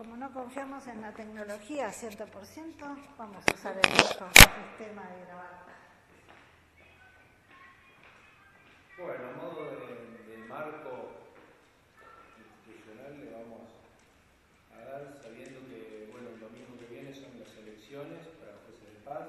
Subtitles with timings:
[0.00, 2.24] como no confiamos en la tecnología 100%,
[3.18, 5.60] vamos a usar el nuestro sistema de grabar.
[8.96, 11.36] Bueno, a modo de, marco
[12.40, 13.68] institucional le vamos
[14.72, 19.04] a dar, sabiendo que bueno, el domingo que viene son las elecciones para jueces de
[19.04, 19.28] paz.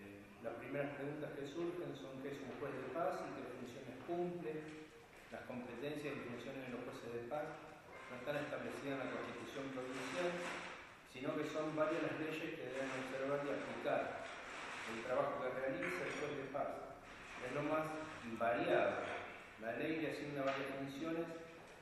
[0.00, 3.44] Eh, las primeras preguntas que surgen son qué es un juez de paz y qué
[3.52, 4.64] funciones cumple,
[5.30, 7.69] las competencias y funciones de los jueces de paz
[8.10, 10.30] no están establecidas en la Constitución provincial,
[11.14, 14.26] sino que son varias las leyes que deben observar y aplicar
[14.90, 16.98] el trabajo que realiza el juez de paz.
[17.46, 17.86] Es lo más
[18.34, 19.06] variado.
[19.62, 21.26] La ley le asigna varias funciones,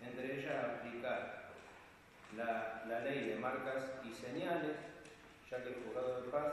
[0.05, 1.49] entre ellas aplicar
[2.37, 4.77] la, la ley de marcas y señales,
[5.51, 6.53] ya que el juzgado de paz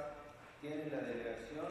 [0.62, 1.68] tiene la delegación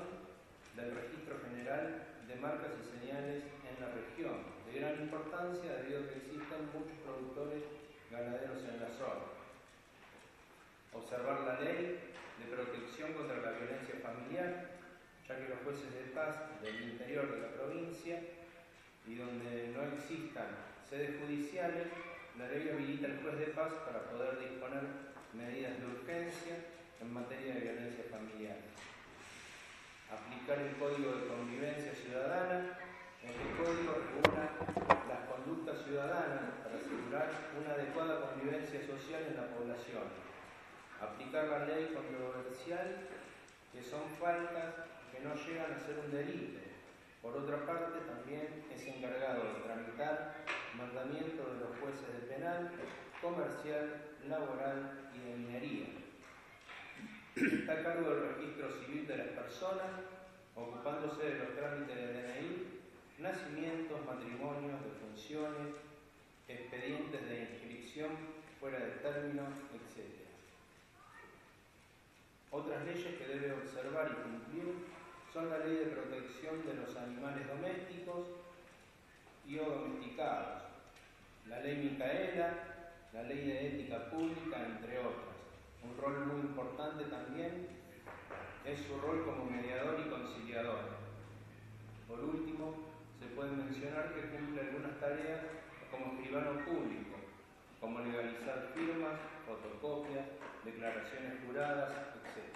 [0.77, 6.09] del registro general de marcas y señales en la región, de gran importancia debido a
[6.09, 7.84] que existen muchos productores
[8.15, 9.27] ganaderos en la zona.
[10.93, 11.99] Observar la ley
[12.39, 14.71] de protección contra la violencia familiar,
[15.29, 18.21] ya que los jueces de paz del interior de la provincia
[19.07, 20.47] y donde no existan
[20.89, 21.89] sedes judiciales,
[22.39, 24.83] la ley habilita al juez de paz para poder disponer
[25.35, 26.57] medidas de urgencia
[27.01, 28.57] en materia de violencia familiar.
[30.11, 32.79] Aplicar el Código de Convivencia Ciudadana
[33.25, 40.03] este código regula las conductas ciudadanas para asegurar una adecuada convivencia social en la población.
[41.01, 43.07] Aplicar la ley controversial,
[43.73, 44.75] que son faltas
[45.13, 46.59] que no llegan a ser un delito.
[47.23, 50.35] Por otra parte, también es encargado de tramitar
[50.77, 52.71] mandamientos de los jueces de penal,
[53.23, 55.87] comercial, laboral y de minería.
[57.37, 59.91] Está a cargo del registro civil de las personas,
[60.55, 62.84] ocupándose de los trámites de DNI
[63.19, 65.75] nacimientos, matrimonios, defunciones,
[66.49, 68.11] expedientes de inscripción
[68.61, 69.43] fuera de término,
[69.73, 70.25] etc.
[72.51, 74.75] Otras leyes que debe observar y cumplir
[75.33, 78.29] son la ley de protección de los animales domésticos
[79.47, 80.63] y o domesticados,
[81.49, 82.75] la ley Micaela,
[83.13, 85.35] la ley de ética pública, entre otras.
[85.83, 87.69] Un rol muy importante también
[88.65, 90.79] es su rol como mediador y conciliador.
[92.09, 92.44] Por último,
[93.35, 95.41] puede mencionar que cumple algunas tareas
[95.91, 97.19] como escribano público,
[97.81, 100.27] como legalizar firmas, fotocopias,
[100.65, 101.91] declaraciones juradas,
[102.23, 102.55] etc.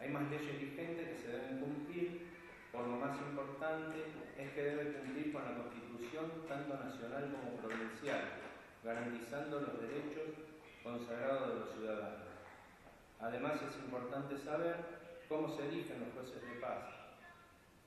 [0.00, 2.28] Hay más leyes vigentes que se deben cumplir,
[2.72, 4.04] por lo más importante
[4.36, 8.20] es que debe cumplir con la Constitución tanto nacional como provincial,
[8.84, 10.28] garantizando los derechos
[10.84, 12.28] consagrados de los ciudadanos.
[13.20, 14.76] Además es importante saber
[15.28, 16.84] cómo se eligen los jueces de paz.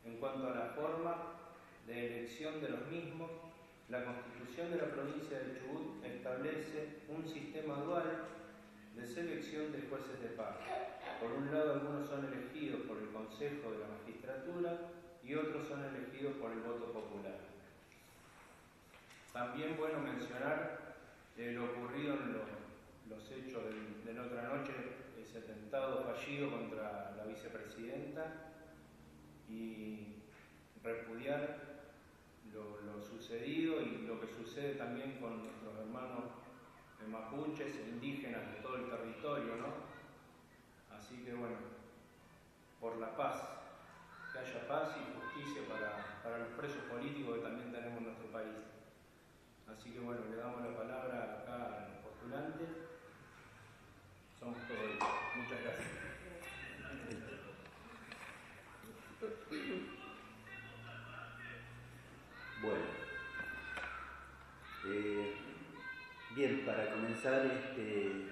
[0.04, 1.41] En cuanto a la forma,
[1.88, 3.32] de elección de los mismos,
[3.90, 8.28] la Constitución de la provincia de Chubut establece un sistema dual
[8.96, 10.56] de selección de jueces de paz.
[11.20, 14.92] Por un lado, algunos son elegidos por el Consejo de la Magistratura
[15.24, 17.40] y otros son elegidos por el voto popular.
[19.34, 20.96] También bueno mencionar
[21.38, 24.72] lo ocurrido en los, hechos de, de la otra noche,
[25.22, 28.54] ese atentado fallido contra la vicepresidenta
[29.50, 30.22] y
[30.84, 31.71] repudiar
[32.54, 36.26] lo, sucedido y lo que sucede también con nuestros hermanos
[37.08, 40.96] mapuches e indígenas de todo el territorio, ¿no?
[40.96, 41.58] Así que bueno,
[42.80, 43.42] por la paz,
[44.32, 48.28] que haya paz y justicia para, para los presos políticos que también tenemos en nuestro
[48.32, 48.56] país.
[49.68, 52.70] Así que bueno, le damos la palabra acá a los postulantes.
[54.40, 55.12] Somos todos.
[55.36, 56.11] Muchas gracias.
[64.94, 65.34] Eh,
[66.36, 68.26] bien, para comenzar, este,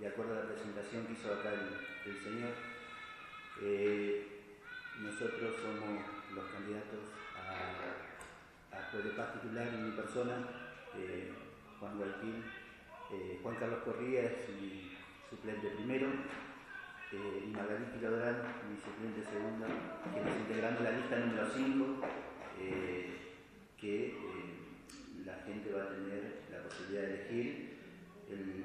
[0.00, 2.50] de acuerdo a la presentación que hizo acá el, señor,
[3.62, 4.26] eh,
[5.00, 6.04] nosotros somos
[6.34, 10.46] los candidatos a, a juez de paz titular en mi persona,
[10.96, 11.32] eh,
[11.80, 12.44] Juan Gualquín,
[13.42, 14.90] Juan Carlos Corría es mi
[15.30, 16.08] suplente primero,
[17.12, 19.66] y Margarita Lodrán, mi suplente segunda,
[20.12, 22.00] quienes integrando la lista número 5
[23.78, 24.53] que
[25.24, 27.78] la gente va a tener la posibilidad de elegir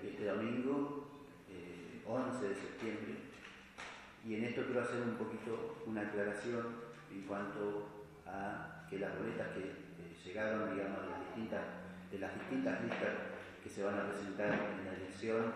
[0.04, 1.08] este domingo,
[2.06, 3.14] 11 eh, de septiembre.
[4.26, 6.76] Y en esto quiero hacer un poquito una aclaración
[7.12, 9.72] en cuanto a que las boletas que
[10.26, 11.62] llegaron, digamos, de las, distintas,
[12.12, 13.16] de las distintas listas
[13.64, 15.54] que se van a presentar en la elección,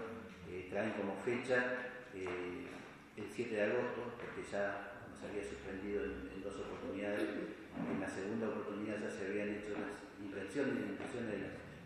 [0.49, 6.55] eh, traen como fecha el 7 de agosto, porque ya nos había suspendido en dos
[6.55, 11.31] oportunidades en la segunda oportunidad ya se habían hecho las impresiones y impresiones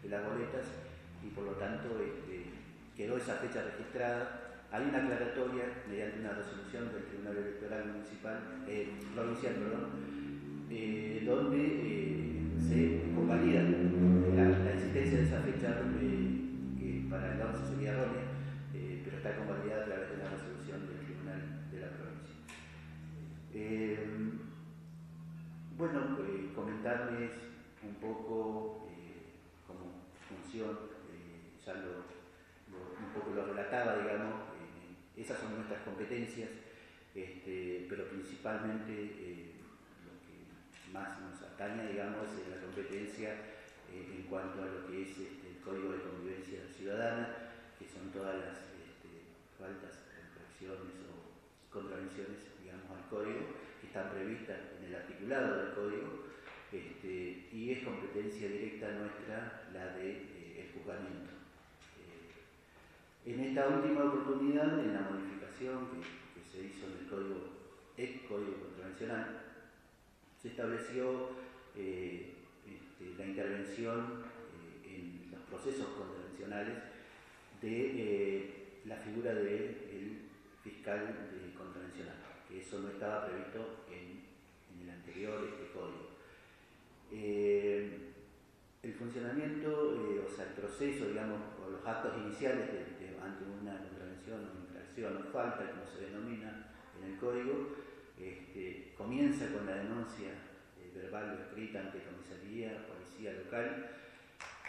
[0.04, 0.66] de las, boletas
[1.26, 2.54] y por lo tanto este,
[2.96, 4.64] quedó esa fecha registrada.
[4.72, 9.56] Hay una aclaratoria mediante una resolución del Tribunal Electoral Municipal, eh, Provincial,
[10.70, 15.82] eh, donde eh, se convalida la, existencia de esa fecha
[16.78, 18.28] que para el 11 sería errónea,
[19.04, 21.42] pero está convalidada a través de una resolución del Tribunal
[21.72, 22.36] de la Provincia.
[25.78, 26.18] bueno,
[26.54, 27.47] comentarles
[27.88, 28.88] un poco
[29.66, 30.78] cómo funciona,
[31.66, 32.04] ya lo,
[32.76, 34.34] un poco lo relataba, digamos,
[35.16, 36.50] esas son nuestras competencias,
[37.16, 39.52] este, pero principalmente eh,
[40.06, 43.34] lo que más nos atañe, digamos, es la competencia
[43.92, 47.50] eh, en cuanto a lo que es este, el Código de Convivencia Ciudadana,
[47.80, 54.60] que son todas las este, faltas, infracciones o contravenciones, digamos, al Código, que están previstas
[54.78, 56.27] en el articulado del Código,
[57.54, 61.32] y es competencia directa nuestra la de, eh, juzgamiento.
[63.26, 67.42] En esta última oportunidad, en la modificación que, se hizo en el código,
[67.98, 69.42] el código contravencional,
[70.42, 71.32] se estableció
[71.76, 72.34] eh,
[72.66, 74.24] este, la intervención
[74.86, 76.78] eh, en los procesos contravencionales
[77.62, 79.76] de eh, la figura del
[80.64, 82.16] fiscal contravencional,
[82.48, 84.26] que eso no estaba previsto en,
[84.82, 86.17] el anterior este código.
[87.12, 89.70] El funcionamiento,
[90.26, 92.70] o sea, el proceso, digamos, o los actos iniciales
[93.22, 97.76] ante una contravención o infracción o falta, como se denomina en el código,
[98.18, 103.92] este, comienza con la denuncia eh, verbal o escrita ante comisaría, policía local,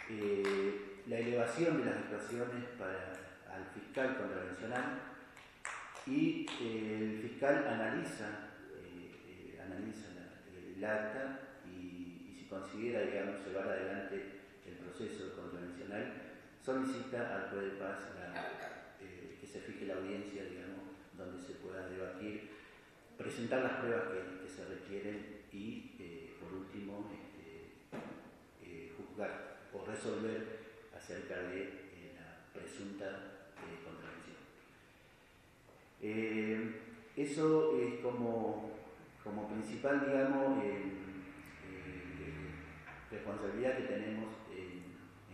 [0.09, 3.13] eh, la elevación de las actuaciones para,
[3.49, 5.01] al fiscal contravencional
[6.05, 8.49] y eh, el fiscal analiza,
[9.65, 10.07] analiza
[10.75, 11.48] el acta
[12.49, 16.13] considera digamos, llevar adelante el proceso contravencional,
[16.65, 17.97] solicita al juez de paz
[19.01, 20.79] eh, que se fije la audiencia, digamos,
[21.17, 22.49] donde se pueda debatir,
[23.17, 27.69] presentar las pruebas que, se requieren y, eh, por último, este,
[28.63, 30.59] eh, juzgar o resolver
[30.95, 31.59] acerca de
[32.17, 33.05] la presunta
[33.85, 34.37] contravención.
[37.15, 38.71] eso es como,
[39.23, 40.63] como principal, digamos,
[43.11, 44.89] responsabilidad que tenemos en,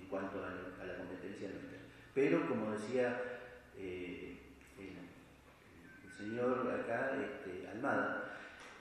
[0.09, 1.79] cuanto a, la competencia nuestra.
[2.13, 3.19] Pero, como decía
[3.75, 4.37] eh,
[4.79, 8.37] el, señor acá, este, Almada,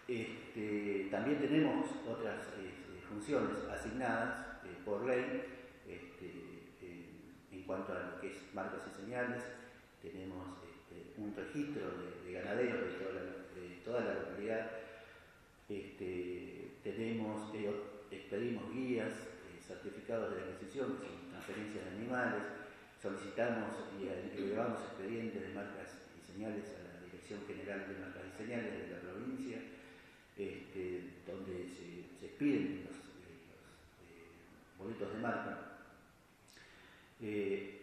[0.06, 5.54] este, también tenemos otras este, funciones asignadas eh, por ley
[7.50, 9.42] en cuanto a lo que es marcas y señales.
[10.02, 10.46] Tenemos
[11.16, 11.82] un registro
[12.26, 12.92] de, ganaderos
[13.54, 14.70] de toda la, localidad.
[16.82, 17.72] tenemos, eh,
[18.16, 19.12] expedimos guías,
[19.66, 22.42] certificados de adquisición, que son transferencias de animales,
[23.00, 23.68] solicitamos
[24.00, 28.72] y elevamos expedientes de marcas y señales a la Dirección General de Marcas y Señales
[28.72, 29.58] de la provincia,
[30.36, 33.44] este, donde se, se, expiden los, eh,
[34.04, 35.58] eh, boletos de marca.
[37.20, 37.80] Eh,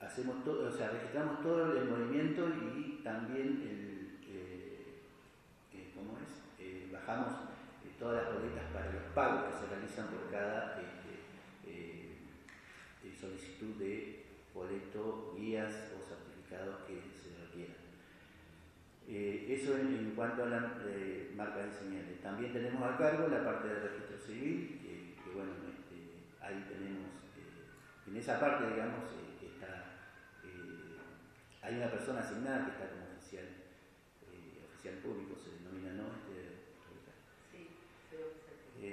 [0.00, 3.96] hacemos todo, o sea, registramos todo el movimiento y también el,
[5.94, 6.92] ¿cómo es?
[6.92, 7.55] bajamos
[7.98, 10.76] todas las boletas para los pagos que se realizan por cada
[13.16, 17.76] solicitud de boleto, guías o certificados que se requieran.
[19.08, 22.20] Eh, eso en, cuanto a la eh, marca de señales.
[22.22, 28.08] También tenemos a cargo la parte del registro civil, que, bueno, este, ahí tenemos, eh,
[28.08, 29.04] en esa parte, digamos,
[29.40, 29.84] está,
[31.62, 33.46] hay una persona asignada que está como oficial,
[34.72, 36.25] oficial público, se denomina, ¿no?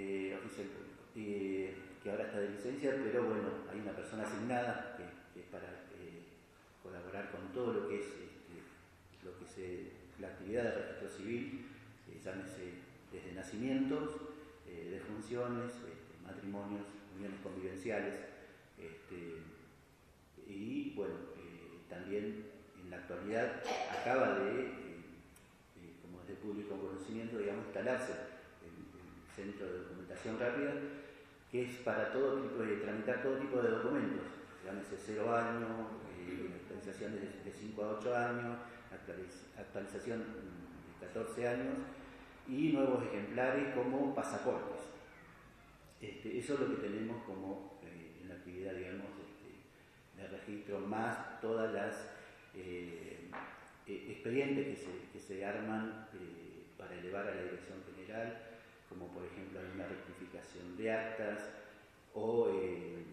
[0.04, 1.00] Soy oficial público
[2.04, 5.64] que ahora está de licencia, pero bueno, hay una persona asignada que, es para
[5.96, 6.28] eh,
[6.84, 11.68] colaborar con todo lo que es este, lo que se, la actividad de registro civil,
[12.10, 12.84] eh, llámese
[13.14, 14.10] desde nacimientos,
[14.68, 16.84] eh, defunciones, este, matrimonios,
[17.16, 18.16] uniones convivenciales,
[18.78, 19.40] este,
[20.46, 21.16] y bueno,
[21.90, 22.44] también
[22.84, 24.68] en la actualidad acaba de,
[26.02, 28.33] como es de público conocimiento, digamos, instalarse
[29.36, 30.74] Centro de Documentación Rápida,
[31.52, 34.26] que es para todo tipo de tramitar todo tipo de documentos,
[34.66, 35.70] llámese 0 años,
[36.18, 38.58] eh, actualización de 5 a 8 años,
[39.58, 41.76] actualización de 14 años
[42.48, 44.82] y nuevos ejemplares como pasaportes.
[46.02, 50.80] Este, eso es lo que tenemos como eh, en la actividad, digamos, este, de registro,
[50.80, 52.10] más todas las
[52.56, 53.30] eh,
[53.88, 56.08] e, expedientes que se, que se arman
[56.78, 58.53] para elevar a la dirección general
[58.94, 61.50] como por ejemplo hay una rectificación de actas
[62.14, 63.04] o eh,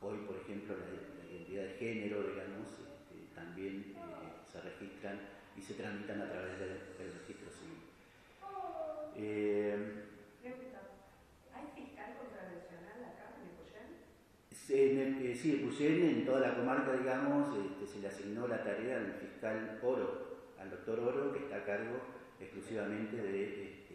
[0.00, 5.20] hoy por ejemplo la, identidad de género, digamos, este, también eh, se registran
[5.56, 7.84] y se tramitan a través del, registro civil.
[9.14, 10.04] Eh,
[11.52, 13.86] ¿Hay fiscal contravencional acá en Epuyén?
[14.70, 19.12] Eh, sí, Epuyén en toda la comarca, digamos, este, se le asignó la tarea al
[19.14, 22.00] fiscal Oro, al doctor Oro, que está a cargo
[22.40, 23.87] exclusivamente de, este,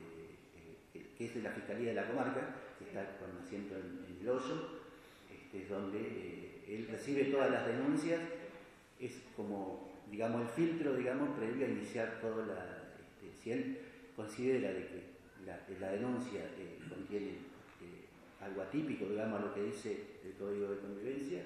[1.17, 4.29] que es de la Fiscalía de la Comarca, que está con asiento en, en el
[4.29, 4.83] Hoyo,
[5.31, 8.19] este, es donde él recibe todas las denuncias,
[8.99, 12.83] es como, digamos, el filtro, digamos, previo a iniciar toda la...
[12.97, 13.79] Este, si él
[14.15, 15.13] considera de que
[15.79, 18.07] la, denuncia eh, contiene eh,
[18.41, 21.43] algo atípico, digamos, a lo que dice el Código de Convivencia,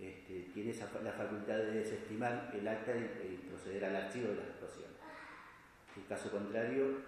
[0.00, 4.90] este, tiene la facultad de desestimar el acta y, proceder al archivo de la situación.
[5.96, 6.98] En caso contrario,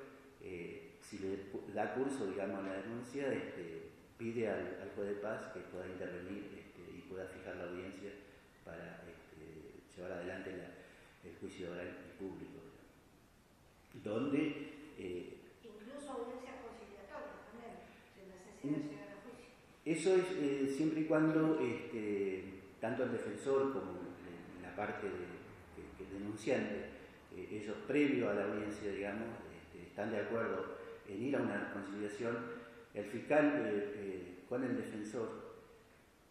[0.42, 1.38] eh, si le
[1.73, 5.87] da curso, digamos, a la denuncia, este, pide al, al juez de paz que pueda
[5.87, 6.64] intervenir
[7.14, 8.11] pueda fijar la audiencia
[8.64, 10.50] para este, llevar adelante
[11.23, 12.58] el juicio oral y público.
[14.02, 14.75] Donde...
[14.99, 19.46] Eh, Incluso audiencias conciliatorias también, sin necesidad de llegar a juicio.
[19.84, 22.44] Eso es eh, siempre y cuando este,
[22.80, 24.02] tanto el defensor como
[24.61, 26.90] la parte de, denunciante,
[27.37, 31.73] eh, ellos previo a la audiencia, digamos, este, están de acuerdo en ir a una
[31.73, 32.37] conciliación,
[32.94, 33.64] el fiscal
[34.49, 35.44] con el defensor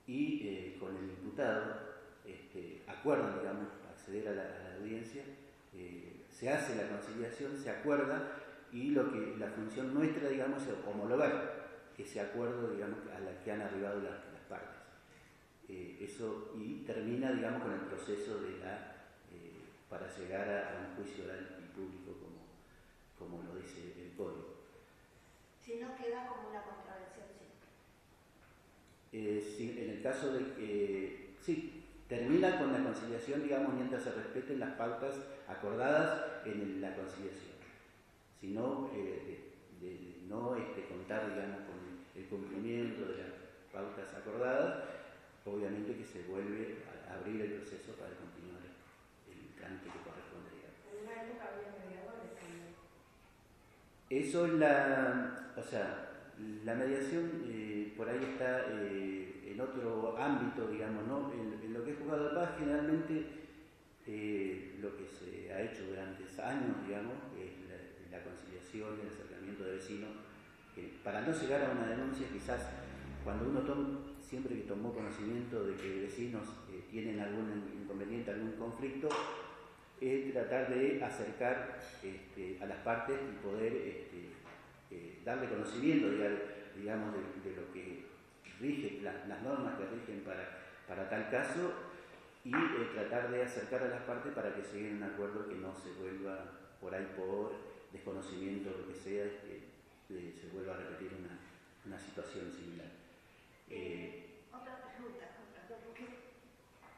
[0.07, 1.93] y eh, con el imputado
[2.25, 5.23] este, acuerdan, digamos, acceder a la, audiencia,
[5.73, 8.37] eh, se hace la conciliación, se acuerda
[8.71, 11.63] y lo que la función nuestra, digamos, es homologar
[11.97, 14.81] ese acuerdo, digamos, a la que han arribado las, partes.
[15.69, 18.39] Eh, eso y termina, digamos, con el proceso
[19.89, 24.52] para llegar a, un juicio oral y público como, como lo dice el código.
[25.65, 27.23] Si no queda como una contravención
[29.13, 34.59] eh, en el caso de que, sí, termina con la conciliación, digamos, mientras se respeten
[34.59, 35.13] las pautas
[35.47, 37.53] acordadas en la conciliación.
[38.41, 41.77] Si no, eh, de, no este, contar, digamos, con
[42.15, 43.31] el cumplimiento de las
[43.71, 44.83] pautas acordadas,
[45.45, 48.61] obviamente que se vuelve a abrir el proceso para continuar
[49.29, 50.53] el trámite que corresponde.
[54.13, 56.07] Eso es la, o sea,
[56.63, 61.31] la mediación eh, por ahí está eh, en otro ámbito, digamos, ¿no?
[61.33, 63.25] En, lo que es jugado de paz, generalmente
[64.05, 69.71] eh, lo que se ha hecho durante años, digamos, es la, conciliación, el acercamiento de
[69.77, 70.09] vecinos,
[71.03, 72.61] para no llegar a una denuncia, quizás
[73.23, 76.43] cuando uno toma, siempre que tomó conocimiento de que vecinos
[76.91, 79.09] tienen algún inconveniente, algún conflicto,
[80.11, 84.29] es tratar de acercar este, a las partes y poder este,
[84.91, 86.07] eh, darle conocimiento,
[86.75, 88.05] digamos, de, lo que
[88.59, 90.49] rige, las normas que rigen para,
[90.87, 91.73] para tal caso
[92.43, 95.47] y eh, tratar de acercar a las partes para que se llegue a un acuerdo
[95.47, 97.53] que no se vuelva por ahí por
[97.93, 99.73] desconocimiento o lo que sea, que
[100.09, 101.39] se vuelva a repetir una,
[101.85, 102.87] una situación similar.
[103.69, 105.33] Eh, otra pregunta,
[105.67, 106.05] porque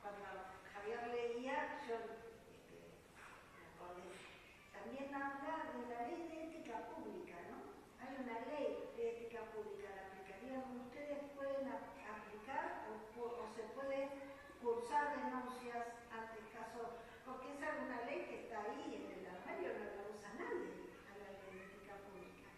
[0.02, 0.26] cuando
[0.74, 1.96] Javier leía, yo
[2.52, 3.00] este,
[4.74, 5.12] también
[5.76, 7.76] de la ley de ética pública, ¿no?
[8.00, 11.20] hay una ley de ética pública, ¿la aplicarían ustedes?
[11.36, 14.08] ¿Pueden aplicar o, se puede
[14.64, 17.04] cursar denuncias ante el caso?
[17.26, 20.96] Porque esa es una ley que está ahí en el armario, no la usa nadie
[21.08, 22.50] a la ley de ética pública.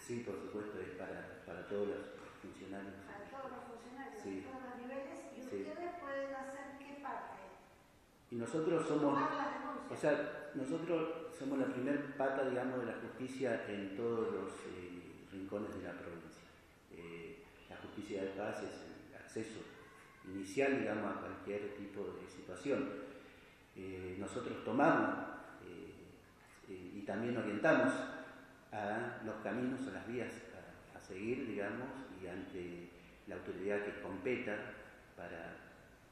[0.00, 2.00] Sí, por supuesto, es para, para todos los
[2.40, 2.96] funcionarios.
[3.04, 7.37] Para todos los funcionarios, de todos los niveles, y ustedes pueden hacer qué parte.
[8.30, 9.18] Y nosotros somos,
[9.90, 15.00] o sea, nosotros somos la primer pata, digamos, de la justicia en todos los eh,
[15.32, 16.42] rincones de la provincia.
[16.92, 19.60] Eh, la justicia de paz es el acceso
[20.26, 22.88] inicial, digamos, a cualquier tipo de situación.
[23.76, 25.26] Eh, nosotros tomamos
[26.70, 27.90] y también orientamos
[28.72, 30.30] a los caminos, a las vías
[30.94, 31.88] a, seguir, digamos,
[32.22, 32.90] y ante
[33.26, 34.54] la autoridad que competa
[35.16, 35.56] para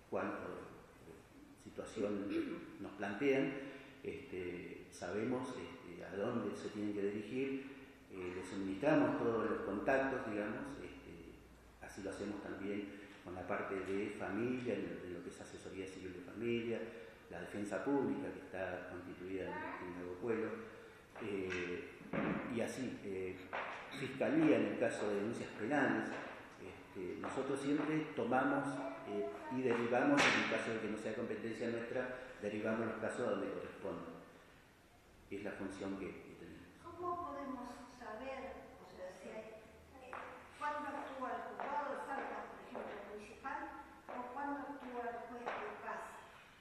[0.08, 0.75] cuando
[1.76, 2.26] situación
[2.80, 3.52] nos plantean,
[4.02, 7.66] este, sabemos este, a dónde se tienen que dirigir,
[8.10, 12.88] eh, les suministramos todos los contactos, digamos, este, así lo hacemos también
[13.22, 16.80] con la parte de familia, de lo que es asesoría civil de familia,
[17.30, 20.48] la defensa pública que está constituida en, el Nuevo Pueblo,
[21.22, 21.90] eh,
[22.54, 23.36] y así, eh,
[23.98, 26.08] fiscalía en el caso de denuncias penales,
[26.96, 28.64] nosotros siempre tomamos
[29.08, 32.08] eh, y derivamos, en el caso de que no sea competencia nuestra,
[32.40, 34.16] derivamos los casos donde corresponde.
[35.30, 36.08] Es la función que,
[36.40, 36.72] tenemos.
[36.80, 37.68] ¿Cómo podemos
[38.00, 39.60] saber, o sea, si hay,
[40.00, 40.16] eh,
[40.56, 43.60] cuándo actúa el juzgado de Salta, por ejemplo, municipal,
[44.08, 46.00] o cuándo actúa el juez de paz?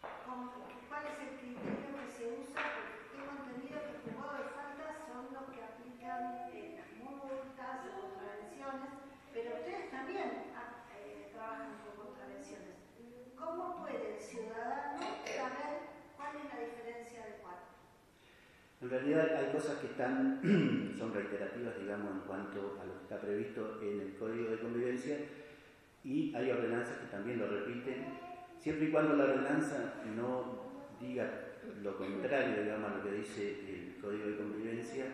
[0.03, 2.59] ¿Cuál es el criterio que se usa?
[2.59, 7.87] Porque tengo entendido que el juzgado de Salta son los que aplican eh, las multas
[7.87, 9.04] o las prevenciones
[9.35, 12.79] pero ustedes también ah, eh, trabajan con contravenciones.
[13.35, 17.75] ¿Cómo puede el ciudadano saber cuál es la diferencia del cuarto?
[18.79, 20.39] En realidad hay cosas que están,
[20.97, 25.17] son reiterativas, digamos, en cuanto a lo que está previsto en el Código de Convivencia
[26.05, 28.05] y hay ordenanzas que también lo repiten,
[28.57, 30.63] siempre y cuando la ordenanza no
[31.01, 31.29] diga
[31.83, 35.05] lo contrario, digamos, a lo que dice el Código de Convivencia,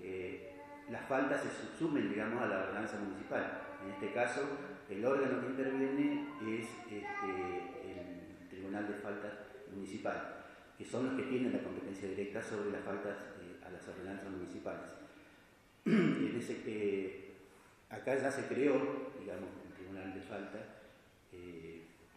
[0.00, 0.45] eh,
[0.90, 3.62] las faltas se subsumen, digamos, a la ordenanza municipal.
[3.84, 4.42] En este caso,
[4.88, 7.30] el órgano que interviene es este,
[7.84, 9.32] el Tribunal de Faltas
[9.74, 10.44] Municipal,
[10.78, 14.30] que son los que tienen la competencia directa sobre las faltas eh, a las ordenanzas
[14.30, 14.90] municipales.
[16.68, 17.32] Eh,
[17.90, 20.66] acá ya se creó, digamos, el Tribunal de Faltas,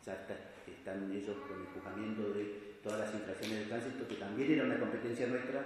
[0.06, 0.26] ya
[0.68, 4.80] están ellos con el juzgamiento de todas las infracciones de tránsito, que también era una
[4.80, 5.64] competencia nuestra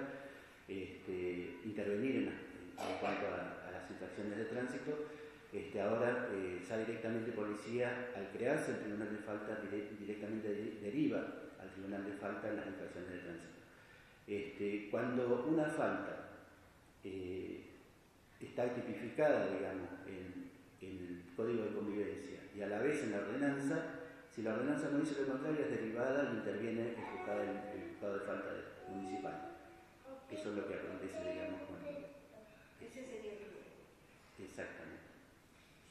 [0.67, 4.91] este, intervenir en, cuanto a, las infracciones de tránsito.
[5.51, 9.59] Este, ahora eh, ya directamente policía, al crearse el tribunal de falta,
[9.99, 11.19] directamente deriva
[11.61, 13.53] al tribunal de falta en las infracciones de tránsito.
[14.25, 16.29] Este, cuando una falta
[17.03, 17.65] eh,
[18.39, 20.51] está tipificada, digamos, en,
[20.81, 23.85] el código de convivencia y a la vez en la ordenanza,
[24.29, 28.49] si la ordenanza no dice lo contrario, es derivada y interviene el juzgado, de falta
[28.89, 29.51] municipal.
[30.29, 31.77] Eso es lo que acontece, digamos, con
[32.93, 35.09] Ese sería el Exactamente.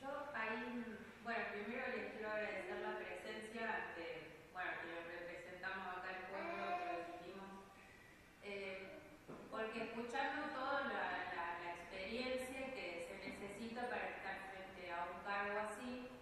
[0.01, 0.87] Yo ahí,
[1.25, 6.87] bueno, primero les quiero agradecer la presencia ante, bueno, quienes representamos acá el pueblo, que
[6.87, 7.51] lo vivimos,
[8.47, 9.03] eh,
[9.51, 15.27] porque escuchando toda la, la, la experiencia que se necesita para estar frente a un
[15.27, 16.13] cargo así,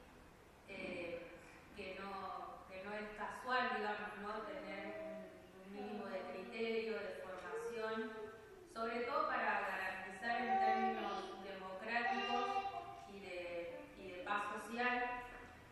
[3.01, 4.33] es casual, digamos, ¿no?
[4.45, 8.13] tener un, mínimo de criterio, de formación,
[8.75, 12.47] sobre todo para garantizar en términos democráticos
[13.09, 15.25] y de, y de paz social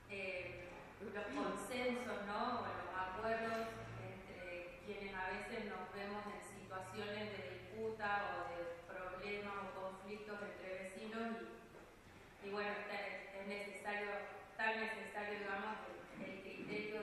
[0.08, 0.68] eh,
[1.02, 2.60] los consensos ¿no?
[2.60, 3.68] o los acuerdos
[4.00, 10.38] entre quienes a veces nos vemos en situaciones de disputa o de problemas o conflictos
[10.40, 14.08] entre vecinos y, y bueno, es necesario,
[14.56, 15.76] tan necesario, digamos,
[16.24, 17.00] el criterio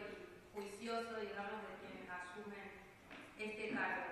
[0.53, 2.71] juicioso, digamos, de quienes asumen
[3.37, 4.03] este cargo.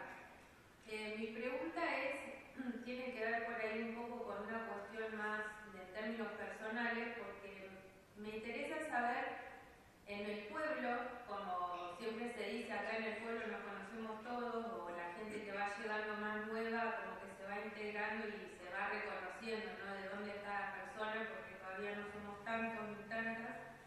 [0.87, 5.39] Eh, mi pregunta es, tiene que ver por ahí un poco con una cuestión más
[5.71, 7.71] de términos personales, porque
[8.17, 9.23] me interesa saber
[10.05, 14.91] en el pueblo, como siempre se dice, acá en el pueblo nos conocemos todos, o
[14.91, 18.91] la gente que va llegando más nueva, como que se va integrando y se va
[18.91, 19.95] reconociendo, ¿no?
[19.95, 23.79] De dónde está la persona, porque todavía no somos tantos ni tantas.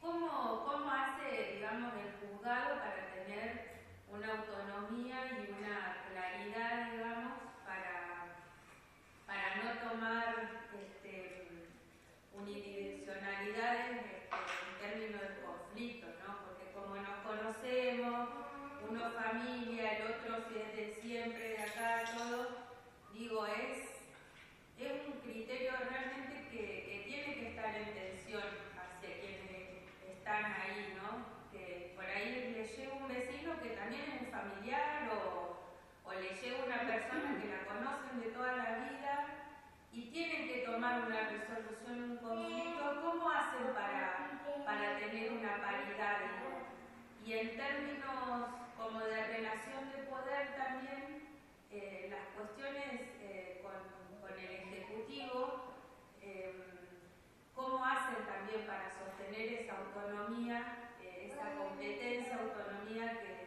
[0.00, 3.67] ¿Cómo, ¿Cómo hace, digamos, el juzgado para tener
[4.10, 7.32] una autonomía y una claridad, digamos,
[7.64, 8.36] para,
[9.26, 11.68] para no tomar este,
[12.34, 16.38] unidireccionalidades en términos de conflicto, ¿no?
[16.46, 18.28] Porque como nos conocemos,
[18.88, 22.48] uno familia, el otro si es de siempre, de acá, todo,
[23.12, 23.88] digo, es,
[24.78, 28.68] es un criterio realmente que, tiene que estar en tensión
[30.28, 31.37] están ahí, ¿no?
[32.18, 35.54] Ahí le llega un vecino que también es un familiar o,
[36.18, 39.26] le llega una persona que la conocen de toda la vida
[39.92, 44.34] y tienen que tomar una resolución, un conflicto, ¿cómo hacen para,
[44.66, 46.18] para tener una paridad?
[47.24, 51.22] Y en términos como de relación de poder también,
[51.70, 53.78] eh, las cuestiones eh, con,
[54.18, 55.74] con, el Ejecutivo,
[56.20, 56.52] eh,
[57.54, 60.87] cómo hacen también para sostener esa autonomía,
[61.38, 63.38] esa competencia, autonomía que,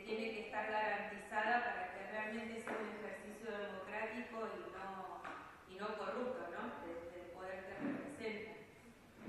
[0.00, 5.22] tiene que estar garantizada para que realmente sea un ejercicio democrático y no,
[5.70, 6.82] y no corrupto, ¿no?
[6.82, 8.58] Del poder que representa.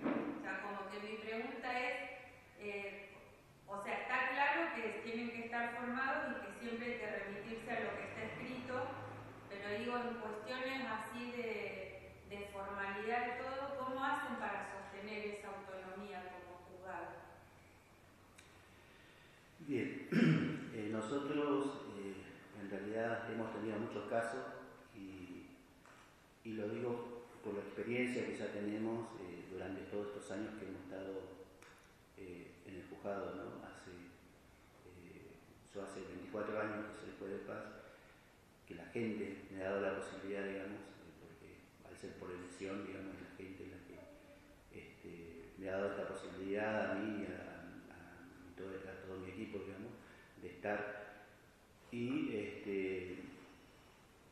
[0.01, 1.95] O sea, como que mi pregunta es,
[2.57, 3.13] eh,
[3.67, 7.69] o sea, está claro que tienen que estar formados y que siempre hay que remitirse
[7.69, 8.73] a lo que está escrito,
[9.49, 11.81] pero digo, en cuestiones así de
[12.31, 17.11] de formalidad y todo, ¿cómo hacen para sostener esa autonomía como juzgado?
[19.71, 20.05] Bien,
[20.75, 22.11] eh, nosotros eh,
[22.61, 24.43] en realidad hemos tenido muchos casos
[24.93, 25.47] y,
[26.43, 30.67] y, lo digo por la experiencia que ya tenemos eh, durante todos estos años que
[30.67, 31.39] hemos estado
[32.17, 33.63] en el juzgado, ¿no?
[33.63, 33.95] Hace,
[35.73, 37.63] yo hace 24 años que soy juez de paz,
[38.67, 40.81] que la gente me ha dado la posibilidad, digamos,
[41.95, 43.95] ser por elección, digamos, la gente la que
[44.77, 47.61] este, me ha dado esta posibilidad a mí y a,
[48.57, 48.75] todo, mi
[49.41, 49.91] equipo, digamos,
[50.41, 51.25] de estar.
[51.91, 53.17] Y este,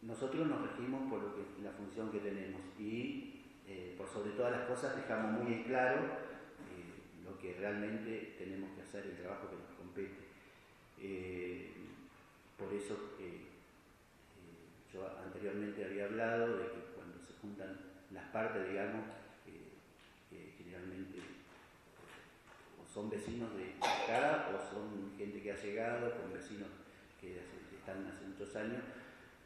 [0.02, 4.52] nosotros nos regimos por lo que, la función que tenemos y eh, por sobre todas
[4.52, 9.50] las cosas dejamos muy en claro eh, lo que realmente tenemos que hacer, el trabajo
[9.50, 10.30] que nos compete.
[11.02, 11.72] Eh,
[12.58, 12.98] por eso
[14.94, 17.78] yo anteriormente había hablado de que cuando se juntan
[18.12, 19.06] las partes, digamos,
[20.32, 21.20] eh, generalmente
[23.00, 26.68] son vecinos de acá o son gente que ha llegado con vecinos
[27.22, 27.40] que
[27.74, 28.84] están hace muchos años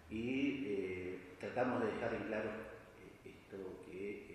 [0.10, 4.26] y eh, tratamos de dejar en claro eh, esto que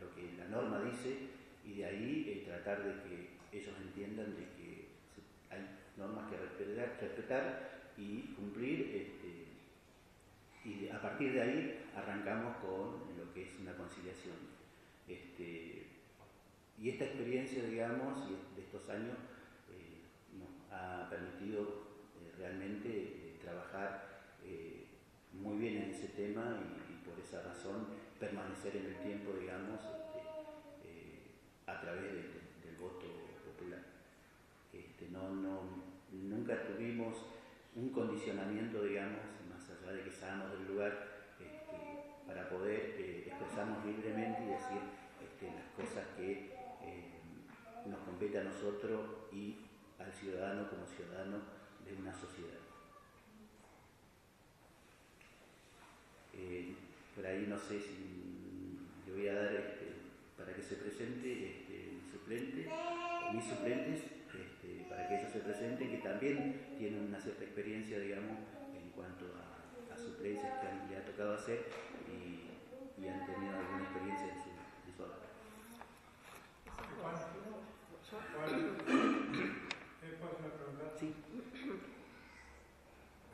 [0.00, 1.26] lo que la norma dice
[1.66, 4.86] y de ahí tratar de que ellos entiendan de que
[5.50, 9.48] hay normas que respetar, respetar y cumplir este,
[10.64, 14.36] y a partir de ahí arrancamos con lo que es una conciliación.
[15.08, 15.91] Este,
[16.82, 19.16] y esta experiencia, digamos, de estos años
[19.70, 20.02] eh,
[20.36, 21.62] nos ha permitido
[22.18, 24.10] eh, realmente eh, trabajar
[25.32, 27.86] muy bien en ese tema y, por esa razón
[28.20, 33.06] permanecer en el tiempo, digamos, este, a través del voto
[33.46, 33.80] popular.
[34.72, 35.60] Este, no, no,
[36.12, 37.16] nunca tuvimos
[37.76, 41.08] un condicionamiento, digamos, más allá de que salgamos del lugar,
[41.40, 45.02] este, para poder expresarnos libremente y decir
[45.50, 46.51] las cosas que
[48.38, 49.00] a nosotros
[49.32, 49.56] y
[49.98, 51.38] al ciudadano como ciudadano
[51.84, 52.58] de una sociedad.
[56.34, 56.74] Eh,
[57.14, 59.92] por ahí no sé si le voy a dar este,
[60.38, 62.70] para que se presente mi suplente
[63.34, 64.00] mis suplentes
[64.88, 68.36] para que ellos se presenten, que también tienen una cierta experiencia, digamos,
[68.76, 71.64] en cuanto a, a suplencias que han, le ha tocado hacer
[72.08, 74.92] y, y, han tenido alguna experiencia en su, en su
[81.00, 81.14] Sí.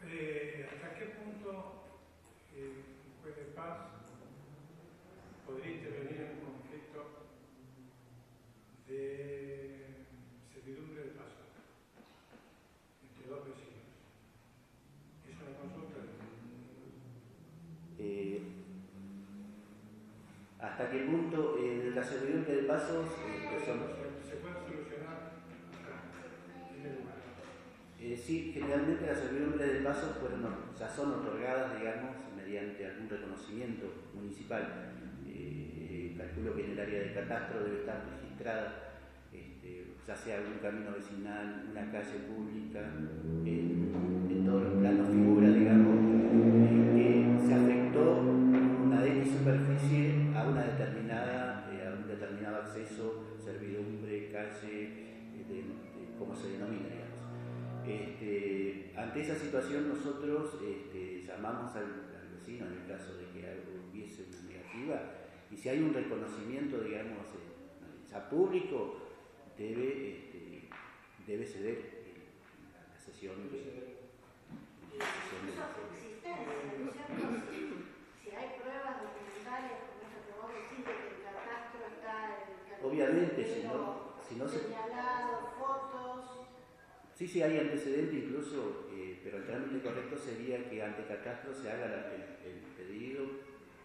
[0.07, 1.83] Eh, ¿Hasta qué punto
[2.55, 2.85] eh,
[3.21, 3.79] juez de paz
[5.45, 7.27] podría intervenir en un conflicto
[8.87, 10.07] de
[10.55, 11.43] servidumbre de paso?
[17.99, 18.43] Eh,
[20.61, 23.09] ¿Hasta qué punto la servidumbre de pasos
[28.29, 30.45] sí, generalmente las servidumbre de pasos fueron,
[30.79, 34.93] ya son otorgadas, digamos, mediante algún reconocimiento municipal.
[35.27, 38.85] Eh, calculo que en el área de catastro debe estar registrada
[40.07, 42.81] ya sea algún camino vecinal, una calle pública,
[43.45, 46.01] en, todos los planos figura, digamos,
[46.97, 54.31] que se afectó una X superficie a una determinada, eh, a un determinado acceso, servidumbre,
[54.33, 55.65] calle, eh, de,
[56.19, 56.98] como se denomina.
[57.89, 63.49] Este, ante esa situación nosotros este, llamamos al, al, vecino en el caso de que
[63.49, 65.01] algo hubiese una negativa
[65.51, 67.27] y si hay un reconocimiento, digamos,
[68.11, 68.97] ya público,
[69.57, 70.69] debe, este,
[71.27, 71.79] debe ceder
[72.75, 73.35] la, la sesión.
[73.51, 73.99] Debe ceder.
[74.93, 75.63] Y incluso
[75.95, 76.45] existencia,
[78.23, 82.85] si hay pruebas documentales, como eso que vos decís, de que el catastro está el
[82.85, 84.59] Obviamente, si no, si no se...
[87.19, 91.69] Sí, sí, hay antecedente incluso, eh, pero el trámite correcto sería que ante catastro se
[91.69, 93.27] haga el, pedido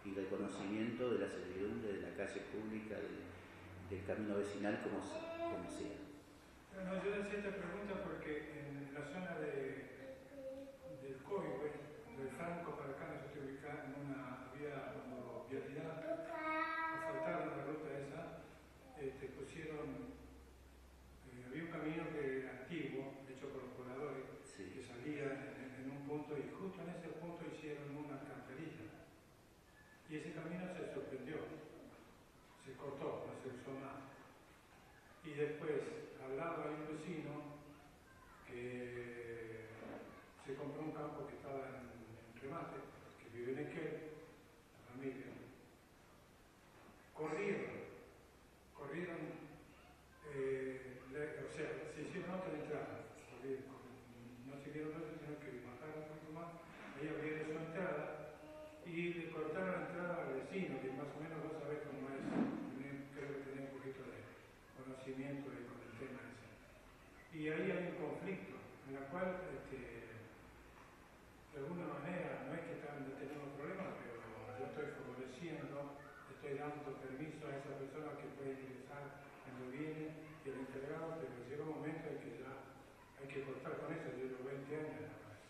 [0.04, 5.98] y reconocimiento de la servidumbre de la calle pública, del, camino vecinal, como como sea.
[6.78, 9.98] No, yo decía esta pregunta porque en la zona de,
[11.02, 11.74] del Coihue,
[12.14, 17.90] del Franco para acá, nos estoy ubicando en una vía, cuando vialidad, asfaltaron la ruta
[17.98, 18.46] esa,
[18.94, 20.14] este, pusieron,
[21.34, 24.24] eh, había un camino que antiguo, hecho por los pobladores,
[25.10, 28.88] en, un punto y justo en ese punto hicieron una alcantarilla.
[30.08, 31.36] Y ese camino se suspendió,
[32.64, 34.00] se cortó, no se usó más.
[35.24, 35.80] Y después,
[36.24, 37.32] al lado hay un vecino
[38.46, 39.68] que
[40.46, 42.76] se compró un campo que estaba en, remate,
[43.20, 43.92] que vive en Equel,
[44.76, 45.26] la familia.
[48.74, 49.24] Corrieron,
[50.34, 53.64] eh, le, o sea, se hicieron otra entrada, corrieron,
[54.44, 56.50] no siguieron eso, sino que mataron un poco más,
[56.98, 58.34] ahí abrieron su entrada
[58.84, 62.22] y le cortaron la entrada al vecino, que más o menos vos sabés cómo es,
[63.16, 64.20] creo que tenía un poquito de
[64.76, 66.50] conocimiento de, con el tema ese.
[67.32, 68.58] Y ahí hay un conflicto
[68.90, 74.18] en la cual, este, de alguna manera, no es que están, tenemos problemas, pero
[74.58, 75.98] yo estoy favoreciendo,
[76.30, 81.32] estoy dando permiso a esa persona que puede ingresar cuando viene y el encargado, pero
[81.48, 82.52] llega un momento en que ya
[83.16, 85.42] hay que cortar con eso, yo llevo 20 años en la casa.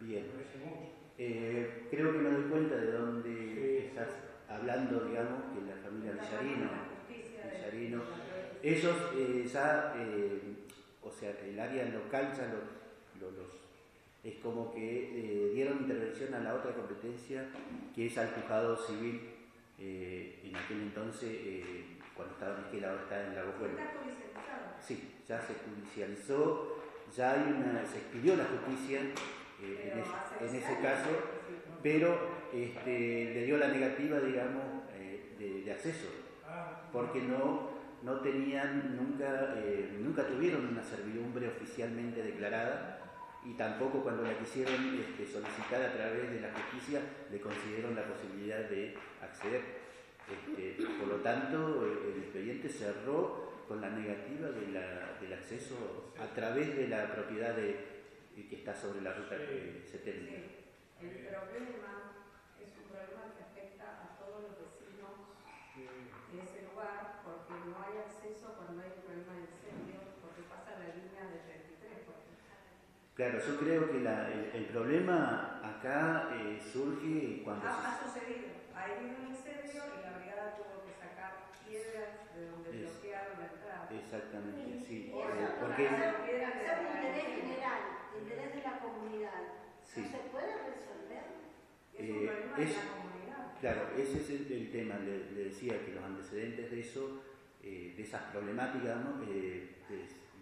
[0.00, 0.22] Bien.
[0.30, 1.07] Me parece mucho.
[1.18, 3.86] Eh, creo que me doy cuenta de dónde sí.
[3.88, 4.08] estás
[4.48, 6.70] hablando, digamos, que la familia Villarino,
[7.52, 8.02] Villarino
[8.62, 10.40] ellos eh, ya, eh,
[11.02, 13.48] o sea, el área local ya lo, lo, los,
[14.24, 17.46] es como que eh, dieron intervención a la otra competencia
[17.94, 19.20] que es al juzgado civil
[19.78, 23.78] eh, en aquel entonces, eh, cuando estaba en Esquela, ahora está en Lago Pueblo.
[23.78, 24.74] Está judicializado.
[24.80, 26.82] Sí, ya se judicializó,
[27.16, 29.00] ya hay una, se expidió la justicia
[29.62, 29.98] eh, en,
[30.46, 31.10] ese- en caso,
[31.82, 32.18] pero
[32.52, 36.08] este, le dio la negativa, digamos, eh, de, de acceso,
[36.46, 37.70] Ah, porque no,
[38.02, 43.00] no tenían, nunca, eh, nunca tuvieron una servidumbre oficialmente declarada
[43.44, 48.04] y tampoco cuando la quisieron este, solicitar a través de la justicia le concedieron la
[48.04, 49.60] posibilidad de acceder.
[50.28, 56.12] Este, por lo tanto, el, el expediente cerró con la negativa de la- del acceso
[56.18, 57.76] a través de la propiedad de,
[58.46, 60.30] que está sobre la ruta eh, 70.
[60.30, 62.22] Sí, el problema
[62.60, 65.34] es un problema que afecta a todos los vecinos
[65.74, 70.74] de ese lugar porque no hay acceso cuando hay un problema de incendio porque pasa
[70.78, 72.04] la línea de 33.
[72.06, 72.46] por ejemplo.
[73.14, 77.94] Claro, yo creo que la- el, el problema acá eh, surge cuando Ha, se- ha
[78.06, 82.82] sucedido, ha habido un incendio y la brigada tuvo que sacar piedras de donde Es-
[82.82, 83.88] bloquearon la entrada.
[83.90, 84.94] Exactamente, sí.
[85.06, 85.82] Y eh, porque
[86.26, 86.76] piedras de la
[87.14, 87.82] general,
[88.20, 89.42] interés de la comunidad,
[89.84, 90.00] Sí.
[90.02, 91.24] ¿no se puede resolver?
[91.96, 93.60] Es un eh, problema de la comunidad.
[93.60, 94.98] Claro, ese es el, el tema.
[94.98, 97.22] Le, le decía que los antecedentes de eso,
[97.62, 99.22] eh, de esas problemáticas, ¿no?
[99.28, 99.74] Eh,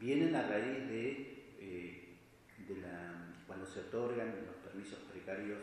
[0.00, 1.10] vienen a raíz de,
[1.60, 2.16] eh,
[2.68, 5.58] de la, cuando se otorgan los permisos precarios,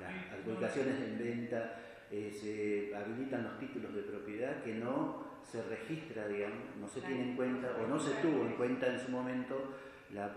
[0.00, 1.80] las adjudicaciones en venta,
[2.10, 7.30] eh, se habilitan los títulos de propiedad que no se registra, digamos, no se tiene
[7.30, 9.74] en cuenta o no se tuvo en cuenta en su momento
[10.14, 10.32] la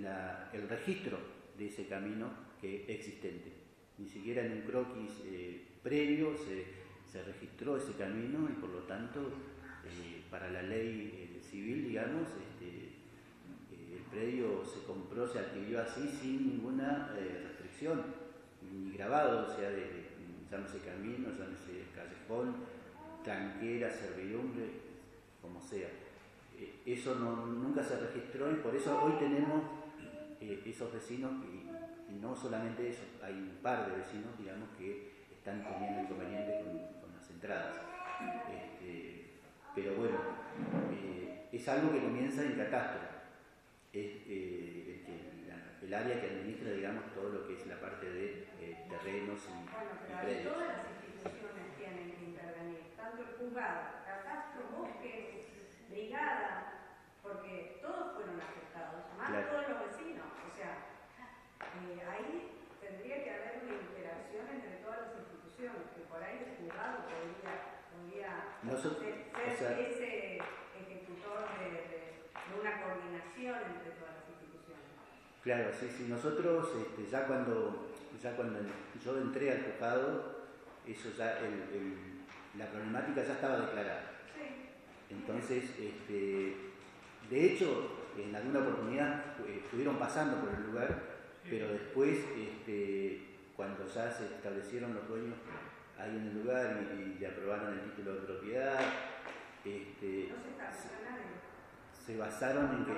[0.00, 1.18] la- el registro
[1.58, 3.52] de ese camino que existente.
[3.98, 6.64] Ni siquiera en un croquis eh, previo se,
[7.10, 9.20] se registró ese camino y por lo tanto
[9.84, 12.90] eh, para la ley eh, civil, digamos, este,
[13.94, 18.02] el predio se compró, se adquirió así sin ninguna restricción,
[18.72, 20.06] ni grabado, o sea, de, de-
[20.50, 22.54] llámese camino, llámese callejón,
[23.24, 24.64] tranquera, servidumbre,
[25.40, 25.88] como sea.
[26.58, 29.62] Eh, eso no- nunca se registró y por eso hoy tenemos
[30.40, 35.12] eh, esos vecinos y, y no solamente eso, hay un par de vecinos, digamos, que
[35.32, 37.76] están teniendo inconvenientes con, con las entradas.
[38.48, 39.30] Este,
[39.74, 40.16] pero bueno,
[40.92, 43.02] eh, es algo que comienza en catastro.
[43.92, 47.80] Es eh, el, que- la- el área que administra, digamos, todo lo que es la
[47.80, 48.46] parte de
[48.88, 50.52] terrenos y, Bueno, y pero ahí predios.
[50.52, 55.42] todas las instituciones tienen que intervenir, tanto el juzgado, catastro, bosque,
[55.88, 56.72] brigada,
[57.22, 59.46] porque todos fueron afectados, más Claro.
[59.50, 60.26] todos los vecinos.
[60.26, 60.72] O sea,
[61.82, 66.56] eh, ahí tendría que haber una interacción entre todas las instituciones, que por ahí el
[66.56, 67.54] juzgado podría,
[67.90, 68.30] podría
[68.62, 70.38] ser, o ser sea- ese
[70.78, 74.86] ejecutor de, de- de una coordinación entre todas las instituciones.
[75.42, 76.06] Claro, sí, sí.
[76.08, 78.58] Nosotros este, ya cuando ya cuando
[79.04, 80.46] yo entré al juzgado,
[80.86, 82.24] eso ya el- el-
[82.58, 84.12] la problemática ya estaba declarada.
[85.10, 86.56] Entonces, este,
[87.30, 91.02] de hecho, en alguna oportunidad eh, estuvieron pasando por el lugar,
[91.48, 93.20] pero después, este,
[93.54, 95.36] cuando ya se establecieron los dueños
[95.98, 98.78] ahí en el lugar y, y le aprobaron el título de propiedad,
[99.64, 102.92] este, No se se basaron en que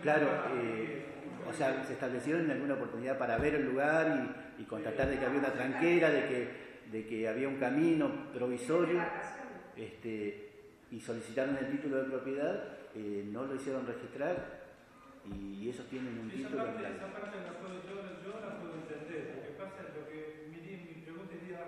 [0.00, 1.04] Claro, eh,
[1.48, 5.18] o sea, se establecieron en alguna oportunidad para ver el lugar y, y constatar de
[5.18, 6.48] que había una tranquera, de que,
[6.90, 9.02] de que había un camino provisorio.
[9.76, 10.50] Este,
[10.90, 14.64] y solicitaron el título de propiedad, eh, no lo hicieron registrar
[15.26, 18.60] y esos tienen un Esa título en parte, esa parte la puedo, yo, yo la
[18.60, 19.34] puedo entender.
[19.36, 21.60] Lo que pasa es lo que mi, mi pregunta sería,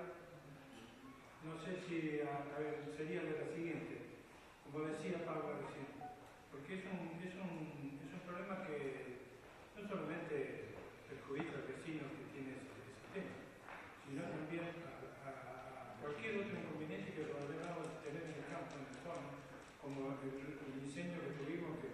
[1.43, 4.23] no sé si a, ver, sería de la siguiente,
[4.65, 5.91] como decía Pablo recién,
[6.55, 9.27] porque es un, es un, es un problema que
[9.75, 10.75] no solamente
[11.11, 13.35] perjudica al vecino que tiene ese, ese tema,
[14.07, 18.87] sino también a, a- a cualquier otro inconveniente que podamos tener en el campo, en
[18.87, 19.31] la zona,
[19.83, 21.89] como el, el incendio que tuvimos que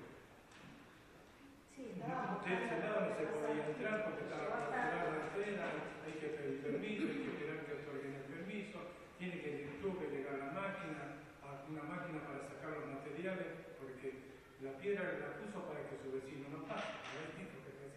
[1.74, 5.64] Sí, no, ese lado no se podía entrar porque estaba clausurada la antena,
[6.06, 8.78] hay que pedir permiso, hay que esperar que otorguen el permiso,
[9.18, 9.50] tiene que
[9.82, 15.02] tuvo que llegar la máquina, a una máquina para sacar los materiales, porque la piedra
[15.18, 16.94] la puso para que su vecino no pase.
[16.94, 17.34] el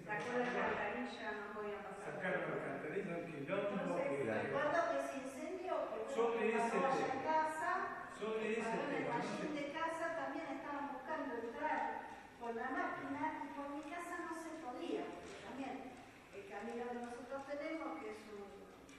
[0.07, 2.15] Sacó no la alcantarilla, no podía pasar.
[2.17, 4.43] Sacaron la alcantarilla, que- Claro.
[4.43, 7.13] Recuerdo que incendio que Sobre ese allá tema.
[7.13, 7.71] en casa,
[8.19, 13.69] sobre en el jardín de casa también estaban buscando entrar con la máquina y por
[13.69, 15.93] mi casa no se podía, porque también
[16.33, 18.49] el camino que nosotros tenemos, que es un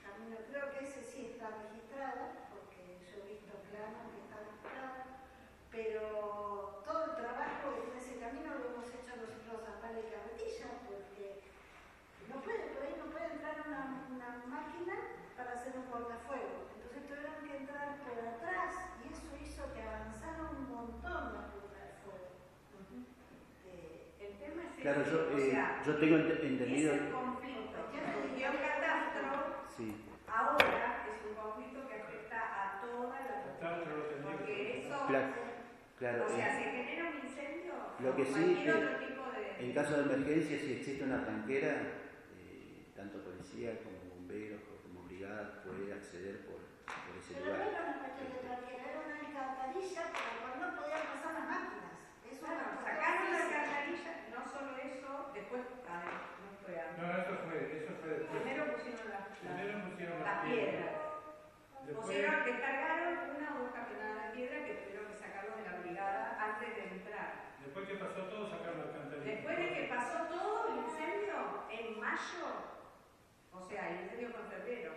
[0.07, 5.03] camino, creo que ese sí está registrado, porque yo he visto planos que está registrado,
[5.75, 10.79] pero todo el trabajo tiene ese camino lo hemos hecho nosotros a pala y carretilla,
[10.87, 11.08] porque
[24.89, 26.95] Claro, yo, O eh, sea, yo tengo ente- entendido.
[26.95, 29.95] Ese conflicto que surgió en Catastro Sí,
[30.27, 35.29] ahora es un conflicto que afecta a toda la tenía Porque que- eso, Claro,
[35.99, 36.25] claro.
[36.25, 39.23] o sea, eh, se genera un incendio Lo que o sí, cualquier eh, otro tipo
[39.37, 39.65] de...
[39.69, 41.73] En caso de emergencia, si existe una tranquera,
[42.41, 47.53] eh, tanto policía como bomberos o como brigada puede acceder por, por ese Pero no
[47.53, 47.69] lugar.
[47.69, 51.45] era una cuestión de tranquera, era una alcantarilla por la cual no podían pasar las
[51.45, 51.93] máquinas.
[52.25, 53.59] Eso Bueno, era sacaron la física.
[53.59, 55.11] alcantarilla, no solo eso,
[55.49, 57.25] después, a ver, no fue No, antes.
[57.25, 58.43] eso fue, eso fue después.
[58.43, 60.93] Primero pusieron las, Primero pusieron las las piedras.
[61.89, 65.75] Después, Pusieron, descargaron una o dos camionadas de piedra que tuvieron que sacarlo de la
[65.81, 67.29] brigada antes de entrar.
[67.65, 69.25] después que pasó todo, sacaron la alcantarilla.
[69.33, 72.49] Después de que pasó todo el incendio, en mayo,
[73.53, 74.93] o sea, el incendio en febrero,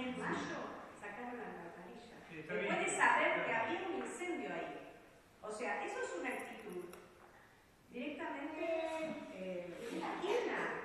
[0.00, 0.58] en mayo
[0.96, 2.16] sacaron la alcantarilla.
[2.24, 4.80] Sí, Después de saber que había un incendio ahí.
[5.42, 6.53] O sea, eso es una actitud
[7.94, 8.58] directamente
[9.38, 10.82] eh, mezquina,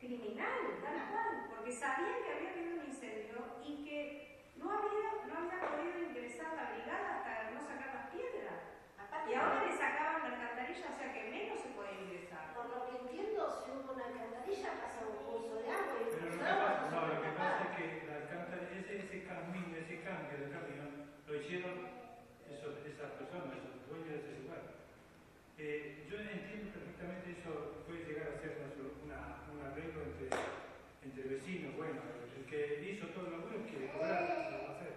[0.00, 5.38] criminal, tal cual, porque sabían que había habido un incendio y que no había, no
[5.38, 8.74] había podido ingresar la brigada hasta no sacar las piedras.
[8.98, 12.52] Aparte, Y ahora le sacaban la alcantarilla, o sea que menos se puede ingresar.
[12.58, 16.26] por lo que entiendo, si hubo una alcantarilla pasa un curso de agua y Pero
[16.26, 20.02] lo que pasa, no lo que pasa es que la alcantarilla, ese, ese camino, ese
[20.02, 20.90] cambio de camión,
[21.22, 21.86] lo hicieron
[22.50, 24.43] esos, esas personas, esos dueños de ese.
[25.56, 28.58] Eh, yo entiendo perfectamente eso, puede llegar a ser
[29.06, 30.26] una, un arreglo entre,
[31.06, 32.02] entre vecinos, bueno,
[32.34, 34.94] el que hizo todo el laburo quiere cobrar, lo va a hacer.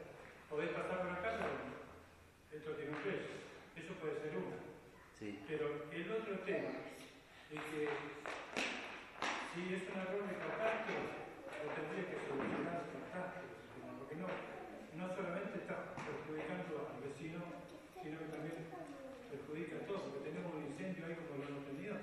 [0.50, 3.38] Podés pasar por acá, pero esto tiene un precio.
[3.78, 4.58] Eso puede ser uno.
[5.14, 6.74] Sí, Pero el otro tema
[7.54, 7.82] es que
[9.54, 12.82] si es un error de catastro, lo tendría que solucionar
[13.14, 13.46] catastro,
[14.02, 17.42] porque no, no solamente está perjudicando al vecino,
[18.02, 18.58] sino que también
[19.48, 21.96] perjudica a todos, porque tenemos un incendio ahí como lo hemos tenido.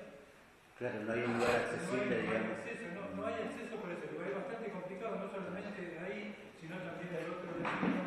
[0.81, 2.57] claro, no hay un lugar No hay, accesible, no hay digamos.
[2.57, 6.21] acceso, no, no hay acceso por ese lugar, es bastante complicado, no solamente ahí,
[6.61, 8.01] sino también el otro vecino,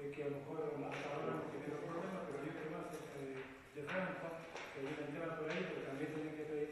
[0.00, 3.44] eh, que a lo mejor hasta ahora hemos tenido problemas, pero hay otro más eh,
[3.76, 4.26] de Franco,
[4.72, 6.68] que hay una entrada por ahí, pero también tienen que pedir,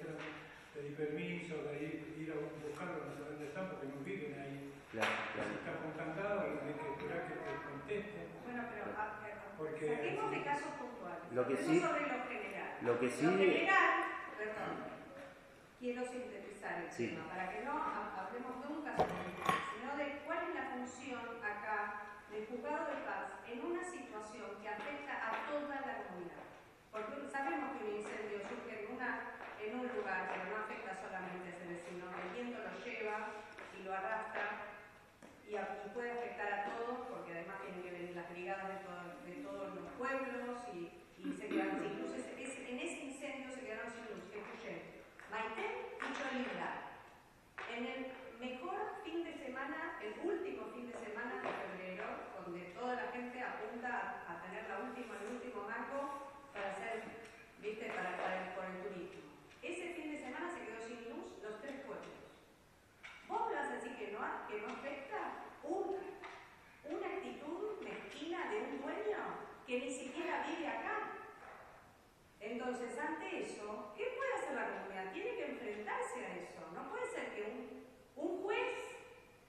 [0.73, 4.57] pedir permiso, de ir, ir a buscarlo, no sé dónde están, porque no viven ahí.
[4.97, 5.53] Claro, Si claro.
[5.61, 8.25] están con candado y tienen que esperar que te contesten.
[8.41, 11.33] Bueno, pero a, a- Porque- saquemos de casos puntuales.
[11.33, 12.71] Lo que Hablemos sí- sobre lo general.
[12.83, 13.93] Lo que sí, Lo general,
[14.37, 14.75] perdón,
[15.79, 17.09] quiero sintetizar el Sí.
[17.09, 20.65] tema, para que no ha- hablemos de un caso puntual, sino de cuál es la
[20.73, 26.45] función acá del juzgado de paz en una situación que afecta a toda la comunidad.
[26.93, 29.21] Porque sabemos que un incendio surge en, una,
[29.61, 33.29] en un lugar, pero no afecta solamente a ese vecino, el viento lo lleva
[33.79, 34.76] y lo arrastra
[35.49, 39.33] y, puede afectar a todos, porque además tienen que venir las brigadas de, todo- de
[39.43, 40.93] todos los pueblos y,
[41.37, 42.13] se quedaron sin luz.
[42.17, 44.23] En ese incendio se quedaron sin luz.
[44.31, 44.83] Escuchen,
[45.31, 46.71] Maite y Cholila.
[47.75, 48.01] En el
[48.39, 52.05] mejor fin de semana, el último fin de semana de febrero,
[52.45, 53.89] donde toda la gente apunta
[54.29, 57.03] a, a tener la última, el último marco para hacer,
[57.61, 59.23] viste, para, para el- por el turismo.
[59.63, 62.16] Ese fin de semana se quedó sin luz los tres pueblos.
[63.29, 65.19] ¿Vos me vas a decir que no, que no afecta
[65.65, 65.99] una,
[66.85, 69.19] una actitud mezquina de un dueño
[69.67, 71.13] que ni siquiera vive acá?
[72.41, 75.13] Entonces, ante eso, ¿qué puede hacer la comunidad?
[75.13, 76.61] Tiene que enfrentarse a eso.
[76.75, 77.43] No puede ser que
[78.17, 78.77] un, un juez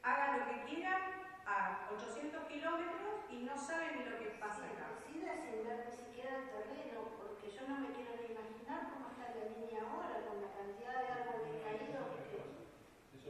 [0.01, 1.11] haga lo que quiera
[1.45, 4.97] a 800 kilómetros y no sabe ni lo que pasa acá.
[5.05, 9.09] Decida sin ver ni siquiera el terreno, porque yo no me quiero ni imaginar cómo
[9.11, 12.07] está la línea ahora con la cantidad de árboles caídos.
[12.31, 12.56] que-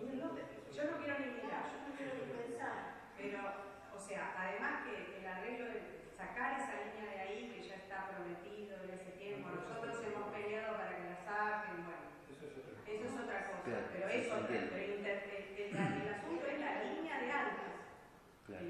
[0.05, 0.37] No,
[0.73, 1.63] yo no quiero ni mirar.
[1.71, 2.73] Yo no quiero ni pensar.
[3.17, 3.39] Pero,
[3.95, 5.81] o sea, además que el arreglo de
[6.15, 10.77] sacar esa línea de ahí, que ya está prometido en ese tiempo, nosotros hemos peleado
[10.77, 12.91] para que la saquen, bueno, eso es otra cosa.
[12.91, 17.19] eso es otra cosa, Claro, pero eso, pero el, el- el asunto es la línea
[17.19, 17.73] de antes.
[18.45, 18.65] claro.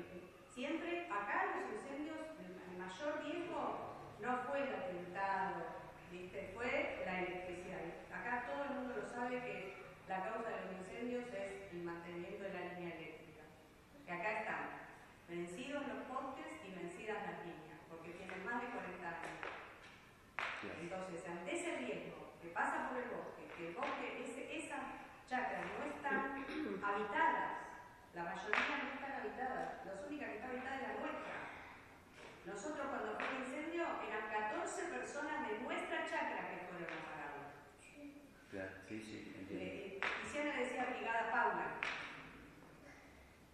[0.53, 5.65] Siempre acá los incendios, el mayor riesgo no fue el atentado,
[6.11, 6.49] ¿viste?
[6.53, 7.79] fue la electricidad.
[8.11, 9.76] Acá todo el mundo lo sabe que
[10.07, 13.43] la causa de los incendios es el mantenimiento de la línea eléctrica.
[14.05, 14.73] Que acá estamos,
[15.27, 19.51] vencidos los postes y vencidas las líneas, porque tienen más de 40 años.
[20.81, 24.83] Entonces, ante ese riesgo que pasa por el bosque, que el bosque, ese- esas
[25.27, 26.45] chacras no están
[26.83, 27.51] habitadas,
[28.15, 31.35] la mayoría no están habitadas, la única que está habitada es la nuestra.
[32.45, 37.51] Nosotros cuando fue el incendio eran 14 personas de nuestra chacra que fueron apagadas.
[38.49, 39.33] Claro, sí, sí,
[40.45, 41.67] decía Brigada Paula.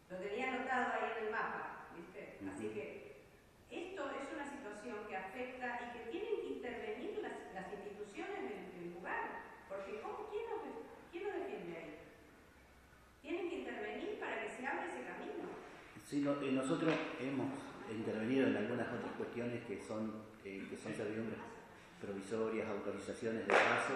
[0.10, 2.40] Lo tenía anotado ahí en el mapa, ¿viste?
[2.44, 3.16] Así que
[3.72, 9.44] esto es una situación que afecta y que tienen que intervenir las, instituciones del, lugar,
[9.70, 10.62] porque ¿cómo, quién, lo,
[11.12, 11.96] quién, lo, defiende ahí?
[13.22, 15.50] Tienen que intervenir para que se abra ese camino.
[16.06, 17.50] Sí, eh, nosotros hemos
[17.90, 21.40] intervenido en algunas otras cuestiones que son, eh, que son servidumbres
[22.00, 23.96] provisorias, autorizaciones de paso,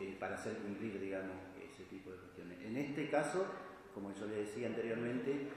[0.00, 1.49] eh, para hacer cumplir, digamos,
[1.90, 2.58] tipo de cuestiones.
[2.64, 3.44] En este caso,
[3.92, 5.48] como yo le decía anteriormente,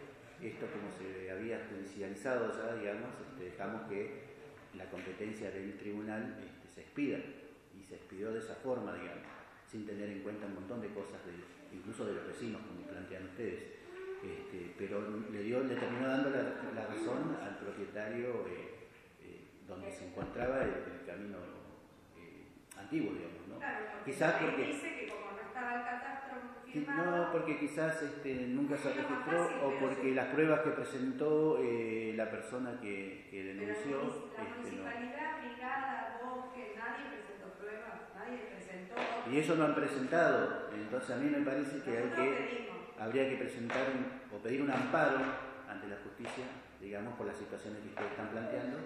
[0.42, 4.34] esto como se había judicializado ya, digamos, este, dejamos que
[4.76, 7.20] la competencia del tribunal este, se expida,
[7.80, 9.24] y se expidió de esa forma, digamos,
[9.70, 11.22] sin tener en cuenta un montón de cosas,
[11.72, 13.64] incluso de los vecinos, como plantean ustedes.
[14.24, 18.88] Este, pero le, dio, terminó dando la, razón al propietario eh,
[19.22, 21.38] eh, donde se encontraba el camino
[22.84, 23.58] antiguo, digamos, ¿no?
[23.60, 26.24] Claro, porque quizás porque dice que como no estaba el catastro
[26.82, 32.32] no, porque quizás este, nunca se registró o porque las pruebas que presentó eh, la
[32.32, 34.00] persona que, que denunció.
[34.00, 36.20] Pero la este, municipalidad, brigada,
[36.54, 38.96] que nadie presentó pruebas, nadie presentó.
[39.30, 43.36] Y ellos no han presentado, entonces a mí me parece que, hay que habría que
[43.36, 43.86] presentar
[44.34, 45.18] o pedir un amparo
[45.70, 46.46] ante la justicia,
[46.82, 48.78] digamos, por las situaciones que ustedes están planteando,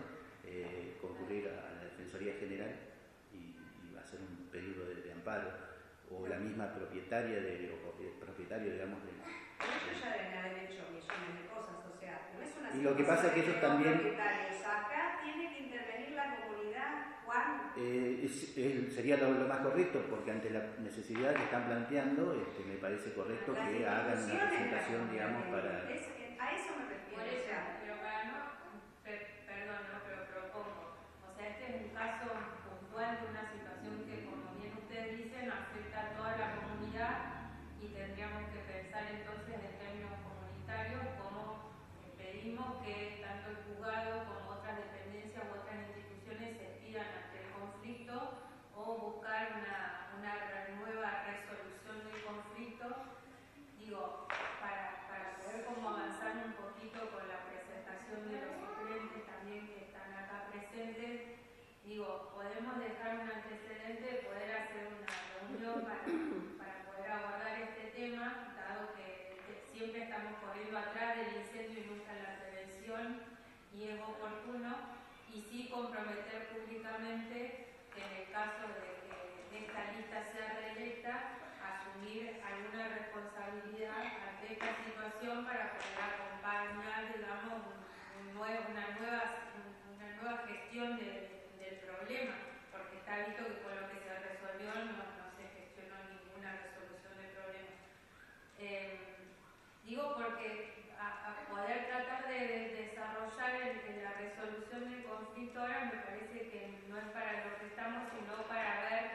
[0.46, 2.87] eh, concurrir a la Defensoría General un
[4.58, 5.50] pedido de, amparo,
[6.10, 7.78] o la misma propietaria de, o
[8.20, 9.12] propietario, digamos, de...
[9.14, 12.96] Ellos ya deben haber hecho millones de cosas, o sea, no es una Y lo
[12.98, 14.18] que pasa es que ellos también...
[14.68, 17.72] Acá tiene que intervenir la comunidad, Juan.
[17.78, 18.28] Eh,
[18.90, 23.54] sería lo, más correcto, porque ante la necesidad que están planteando, este, me parece correcto
[23.54, 25.88] que hagan una presentación, digamos, para...
[25.88, 27.16] a eso me refiero.
[27.16, 28.38] Por eso, pero para no,
[29.04, 32.28] perdón, no, pero propongo, o sea, este es un caso
[32.68, 33.48] puntual de una
[37.80, 41.72] y tendríamos que pensar entonces en términos comunitarios cómo
[42.18, 47.50] pedimos que tanto el juzgado como otras dependencias u otras instituciones se pidan ante el
[47.56, 48.44] conflicto
[48.76, 50.34] o buscar una, una
[50.84, 52.88] nueva resolución del conflicto.
[53.80, 54.28] Digo,
[54.60, 59.88] para, para poder como avanzar un poquito con la presentación de los suplentes también que
[59.88, 61.40] están acá presentes,
[61.88, 66.68] digo, podemos dejar un antecedente de poder hacer una reunión para
[67.16, 69.38] abordar este tema, dado que,
[69.72, 73.22] siempre estamos corriendo atrás del incendio y nunca la prevención,
[73.70, 74.98] y es oportuno,
[75.30, 78.98] y sí comprometer públicamente en el caso de
[79.54, 87.78] que esta lista sea reelecta, asumir alguna responsabilidad ante esta situación para poder acompañar, digamos,
[88.34, 89.22] una, nueva,
[89.94, 92.34] una nueva gestión del problema,
[92.74, 95.18] porque está visto que con lo que se resolvió no
[98.60, 99.07] Eh,
[99.88, 103.56] digo porque a, poder tratar de, desarrollar
[104.04, 108.36] la resolución del conflicto ahora me parece que no es para lo que estamos, sino
[108.52, 109.06] para ver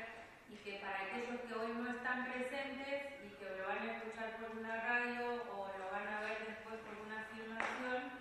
[0.48, 4.40] y que para aquellos que hoy no están presentes y que lo van a escuchar
[4.40, 8.16] por una radio o lo van a ver después por una filmación,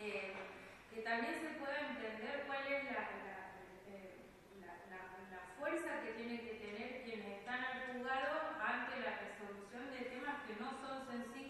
[0.00, 0.32] eh,
[0.88, 3.04] que también se pueda entender cuál es la,
[3.92, 4.16] eh,
[4.64, 10.40] la fuerza que tienen que tener quienes están al juzgado ante la resolución de temas
[10.48, 11.41] que no son sencillos,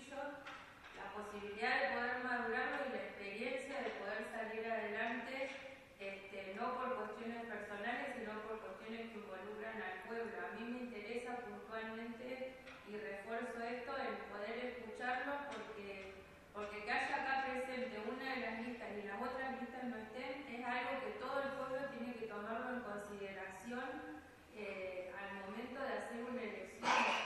[1.12, 5.52] posibilidad de poder madurarlo y la experiencia de poder salir adelante,
[6.00, 10.32] este, no por cuestiones personales, sino por cuestiones que involucran al pueblo.
[10.40, 12.56] A mí me interesa puntualmente
[12.88, 16.12] y refuerzo esto, el poder escucharlo porque
[16.52, 20.44] porque que haya acá presente una de las listas y las otras listas no estén,
[20.52, 24.20] es algo que todo el pueblo tiene que tomarlo en consideración
[24.54, 27.21] eh, al momento de hacer una elección,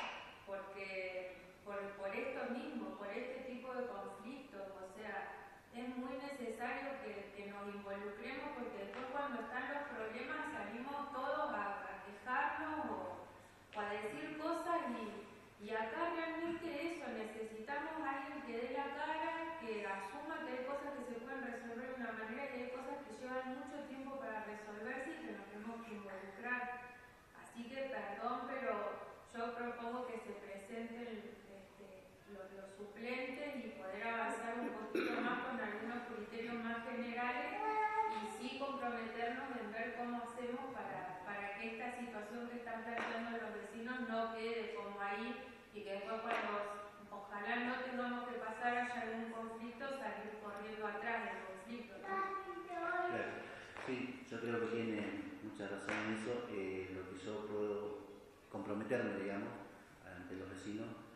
[2.07, 7.75] por, esto mismo, por este tipo de conflictos, o sea, es muy necesario que, nos
[7.75, 14.87] involucremos porque después cuando están los problemas salimos todos a, quejarnos o, a decir cosas
[14.91, 15.27] y
[15.59, 20.65] y acá realmente eso, necesitamos a alguien que dé la cara, que asuma que hay
[20.67, 24.21] cosas que se pueden resolver de una manera y hay cosas que llevan mucho tiempo
[24.21, 26.63] para resolverse y que nos tenemos que involucrar.
[27.35, 28.75] Así que perdón, pero
[29.35, 31.47] yo propongo que se presenten este,
[32.33, 37.57] los, suplentes y poder avanzar un poquito más con algunos criterios más generales
[38.13, 43.39] y sí comprometernos en ver cómo hacemos para, para que esta situación que están planteando
[43.39, 48.77] los vecinos no quede como ahí y que después cuando ojalá no tengamos que pasar
[48.77, 51.95] haya algún conflicto, salir corriendo atrás del conflicto.
[53.87, 55.01] Sí, yo creo que tiene
[55.45, 56.49] mucha razón en eso.
[56.51, 58.07] Eh, lo que yo puedo
[58.51, 59.53] comprometerme, digamos,
[60.05, 61.07] ante los vecinos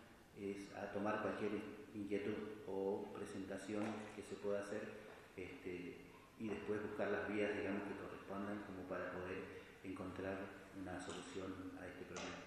[0.40, 1.52] es a tomar cualquier
[1.94, 3.84] inquietud o presentación
[4.16, 4.80] que se pueda hacer
[5.36, 6.00] este,
[6.38, 10.36] y después buscar las vías, digamos, que correspondan como para poder encontrar
[10.80, 12.40] una solución a este problema.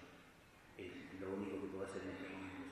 [0.74, 0.90] Es
[1.20, 2.66] lo único que puedo hacer en este momento.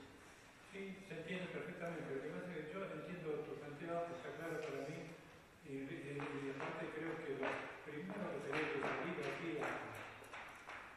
[0.74, 2.10] Sí, Se entiende perfectamente.
[2.10, 5.14] Lo que pasa es que yo entiendo tu planteado, está claro para mí,
[5.62, 7.46] y, y, y aparte creo que lo
[7.86, 9.70] primero que tenía que salir aquí a,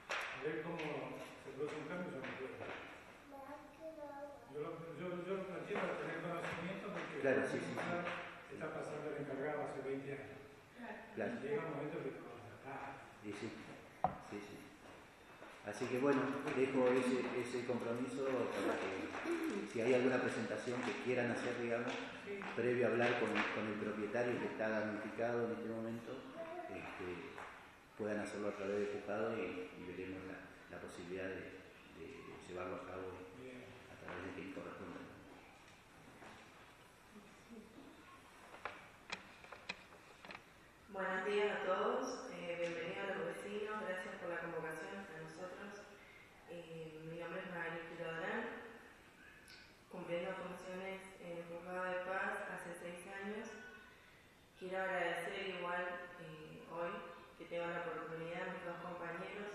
[0.09, 2.11] a ver cómo se produce un cambio.
[4.53, 8.53] Yo, lo- yo, yo lo planteo para tener conocimiento de que Claro, sí, sí, sí.
[8.55, 10.39] está pasando el encargado hace 20 años.
[11.15, 11.33] Claro.
[11.43, 12.11] Llega un momento que
[12.67, 13.47] ah, Y sí,
[14.31, 14.57] sí, sí.
[15.65, 16.21] Así que bueno,
[16.55, 18.23] dejo ese, ese compromiso
[18.53, 21.91] para que si hay alguna presentación que quieran hacer, digamos,
[22.23, 26.11] sí, previo a hablar con, con el propietario que está damnificado en este momento,
[26.69, 27.34] este,
[27.97, 31.63] puedan hacerlo a través de juzgado y, y veremos la, la posibilidad de,
[31.95, 32.07] de
[32.47, 33.07] llevarlo a cabo
[33.91, 34.99] a través de quien corresponda.
[40.89, 45.83] Buenos días a todos, eh, bienvenidos a los vecinos, gracias por la convocación a nosotros.
[46.49, 48.43] Eh, mi nombre es María Quirodorán,
[49.91, 53.47] cumpliendo funciones en el Juzgado de Paz hace seis años.
[54.59, 55.83] Quiero agradecer igual
[56.21, 57.14] eh, hoy
[57.45, 59.53] que tengo la oportunidad, mis dos compañeros,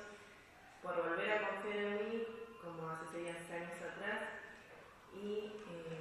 [0.83, 2.23] por volver a confiar en mí,
[2.63, 4.47] como hace seis años atrás.
[5.13, 5.99] Y eh,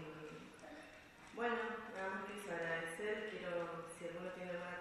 [1.34, 1.58] bueno,
[1.96, 3.30] nada más que agradecer.
[3.32, 4.79] Quiero, si alguno tiene alguna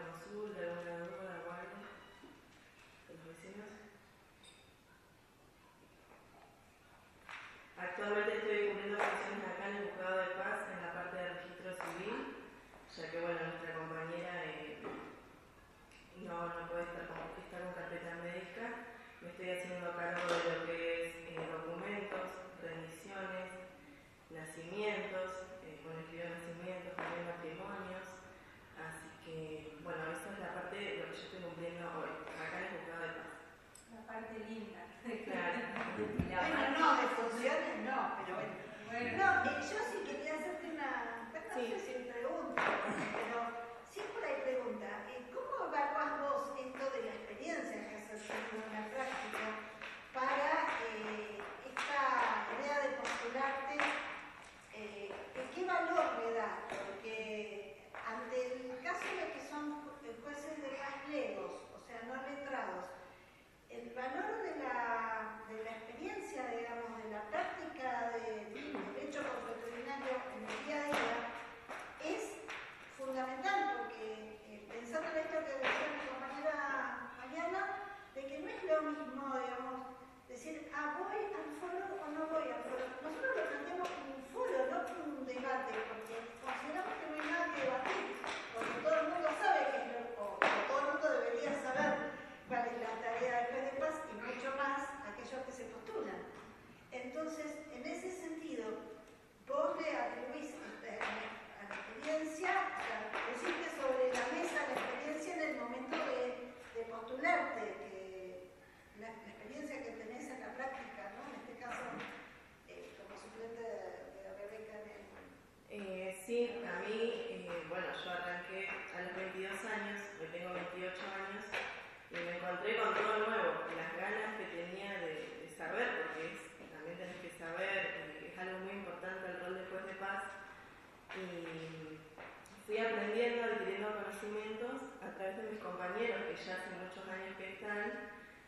[135.73, 137.93] compañeros, que ya hace muchos años que están,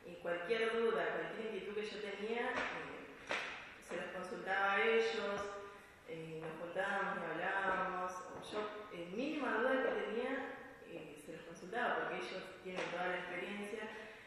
[0.06, 3.36] y cualquier duda, cualquier inquietud que yo tenía, eh,
[3.86, 5.40] se los consultaba a ellos,
[6.08, 8.12] eh, nos juntábamos y hablábamos,
[8.50, 10.32] yo, en mínima duda que tenía,
[10.86, 13.82] eh, se los consultaba porque ellos tienen toda la experiencia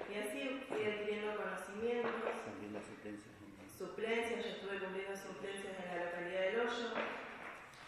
[0.09, 2.13] y así fui adquiriendo conocimientos,
[2.45, 3.33] También las suplencias.
[3.41, 6.89] en- suplencias, yo estuve cumpliendo suplencias en la localidad del Hoyo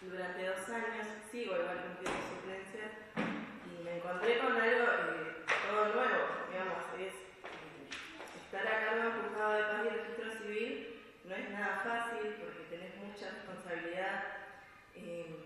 [0.02, 2.92] durante dos años, sigo igual cumpliendo suplencias
[3.86, 7.86] me encontré con algo eh, todo nuevo, digamos, es eh,
[8.42, 12.66] estar a cargo del juzgado de paz y registro civil no es nada fácil porque
[12.70, 14.24] tenés mucha responsabilidad
[14.96, 15.38] eh,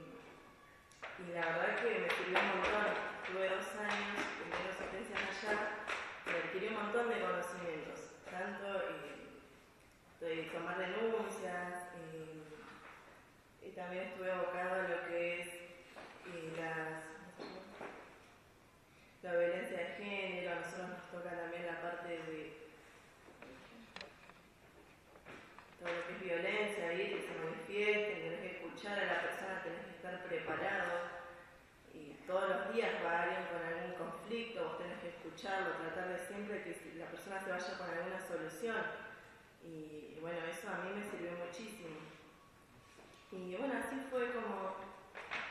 [1.20, 3.10] y la verdad que me sirvió un montón.
[3.28, 5.60] Tuve dos años cumpliendo suplencias allá
[6.26, 8.00] y adquirí un montón de conocimientos,
[8.32, 8.68] tanto
[10.22, 11.92] de tomar denuncias,
[13.62, 15.48] y también estuve abocado a lo que es
[16.58, 17.19] las,
[19.22, 22.70] la violencia de género, a nosotros nos toca también la parte de
[25.80, 29.64] todo lo que es violencia, ahí que se manifieste, tenés que escuchar a la persona,
[29.64, 31.20] tenés que estar preparado.
[31.94, 36.20] Y todos los días va alguien con algún conflicto, vos tenés que escucharlo, tratar de
[36.20, 38.84] siempre que la persona se vaya con alguna solución.
[39.64, 41.96] Y, bueno, eso a mí me sirvió muchísimo.
[43.32, 44.76] Y bueno, así fue como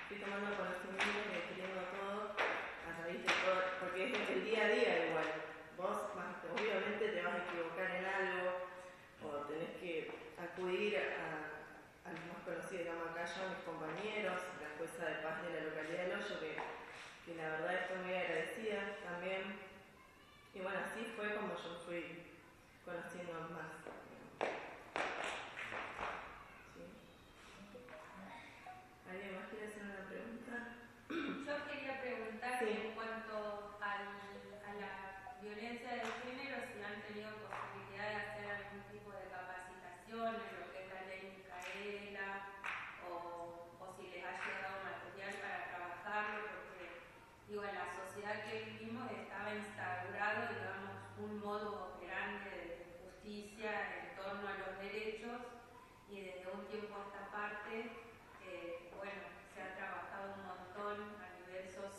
[0.08, 2.34] fui tomando conocimiento y escribiendo todo
[2.88, 3.37] a raíz de todo,
[3.80, 5.28] porque es el día a día igual.
[5.76, 5.96] Vos
[6.52, 8.68] obviamente te vas a equivocar en algo
[9.24, 15.22] o tenés que acudir a, los más conocidos, acá yo, mis compañeros, la jueza de
[15.22, 19.60] paz de la localidad de Hoyo, que, que la verdad estoy muy agradecida también.
[20.54, 22.24] Y bueno, así fue como yo fui
[22.84, 24.07] conociendo más.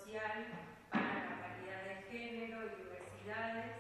[0.10, 3.78] Para la paridad de género y diversidades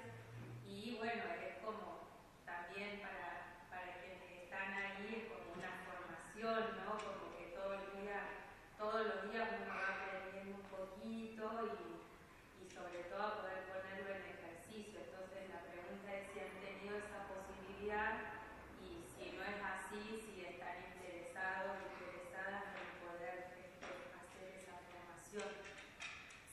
[0.67, 2.05] y bueno, es como
[2.45, 7.01] también para, para quienes están ahí, es como una formación, ¿no?
[7.01, 8.45] Como que todo el día,
[8.77, 14.13] todos los días uno va aprendiendo un poquito y, y sobre todo a poder ponerlo
[14.13, 15.01] en ejercicio.
[15.01, 18.37] Entonces la pregunta es si han tenido esa posibilidad
[18.77, 25.69] y si no es así, si están interesados, interesadas en poder este, hacer esa formación.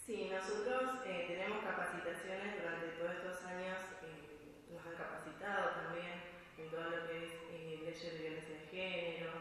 [0.06, 6.22] Sí, nosotros eh, tenemos capacitaciones durante todos estos años, eh, nos han capacitado también
[6.56, 9.32] en todo lo que es eh, leyes de violencia de género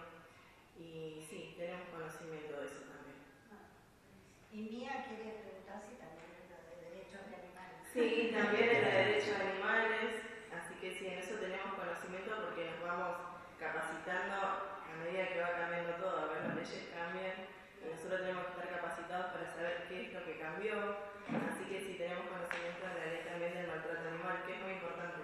[0.76, 3.22] y sí, tenemos conocimiento de eso también.
[4.52, 7.80] Y Mía quiere preguntar si también es de derechos de animales.
[7.96, 10.12] Sí, también es de derechos de animales,
[10.52, 15.56] así que sí, en eso tenemos conocimiento porque nos vamos capacitando a medida que va
[15.56, 17.48] cambiando todo, a ver, las leyes cambian
[17.80, 20.76] y nosotros tenemos que estar capacitados para saber qué es lo que cambió,
[21.24, 24.76] así que sí tenemos conocimiento de la ley también del maltrato animal, que es muy
[24.76, 25.24] importante.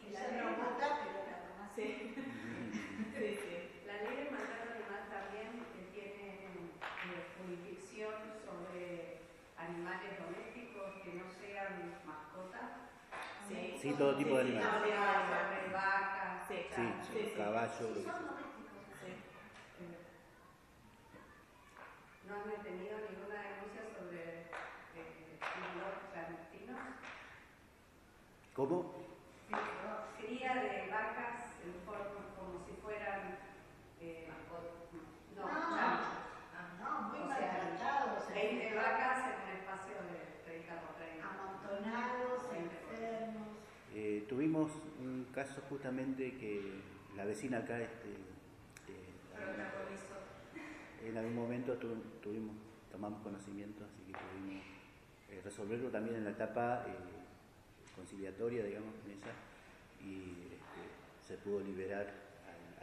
[0.00, 2.16] Y la no gusta, pero la mamá Sí,
[3.12, 3.84] sí, sí.
[3.84, 9.20] La ley del maltrato animal también eh, tiene eh, jurisdicción sobre
[9.68, 12.70] animales domésticos que no sean mascotas.
[13.48, 13.76] Sí.
[13.80, 14.94] Sí, todo tipo de animales.
[15.72, 17.06] Vacas, Sí, Sí, chanchos.
[17.12, 17.36] sí, sí.
[17.36, 18.12] caballo, lo que sea.
[19.04, 19.98] Eh,
[22.26, 24.22] ¿No han tenido ninguna denuncia sobre
[24.96, 25.38] eh,
[25.76, 26.80] los clandestinos?
[28.54, 28.94] ¿Cómo?
[30.18, 33.38] Cría de vacas en forma como si fueran
[34.00, 34.28] eh,
[35.36, 35.48] no, No.
[35.48, 36.18] chanchos.
[36.80, 38.28] No, muy O sea, maltratados.
[38.34, 41.24] 20 vacas en un espacio de 30 por 30.
[41.28, 43.48] Amontonados, enfermos.
[43.94, 46.80] Eh, tuvimos un caso justamente que
[47.16, 48.08] la vecina acá, este,
[48.88, 49.14] eh,
[51.06, 52.56] en algún momento tu- tuvimos,
[52.90, 54.64] tomamos conocimiento, así que pudimos
[55.30, 56.90] eh, resolverlo también en la etapa eh,
[57.94, 59.30] conciliatoria, digamos, en esa,
[60.04, 60.82] y este,
[61.24, 62.06] se pudo liberar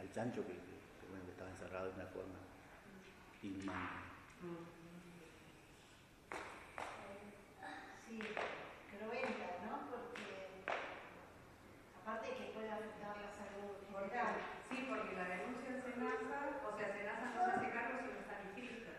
[0.06, 2.38] al chancho que, que, que, bueno, que estaba encerrado de una forma
[3.42, 4.00] inhumana.
[8.08, 8.18] Sí,
[8.96, 9.90] cruenta, ¿no?
[9.90, 10.24] Porque
[12.00, 14.34] aparte que puede afectar la salud general.
[14.70, 18.20] Sí, porque la denuncia en Senasa, o sea, Senasa no se hace cargo si no
[18.22, 18.94] están inscritos,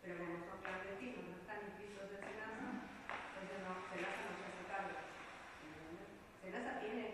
[0.00, 2.68] pero como son clandestinos, no están inscritos en Senasa,
[3.36, 4.96] entonces no, Senasa no se hace cargo.
[5.60, 6.08] ¿entendés?
[6.40, 7.04] Senasa tiene,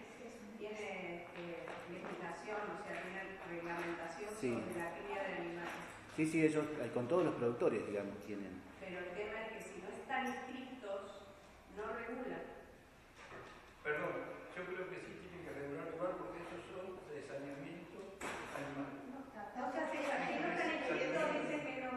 [0.55, 4.55] tiene eh, legislación, o sea, tiene reglamentación Sí.
[4.55, 5.83] sobre la cría de animales.
[6.25, 8.57] Sí, sí, ellos, eh, con todos los productores, digamos, tienen.
[8.81, 11.21] Pero el tema es que si no están inscritos,
[11.77, 12.41] no regulan.
[13.85, 14.25] Perdón,
[14.57, 18.17] yo creo que sí tienen que regular igual porque esos son de saneamiento
[18.57, 18.89] animal.
[19.13, 21.93] O sea, si ahí no están inscritos, dicen que no.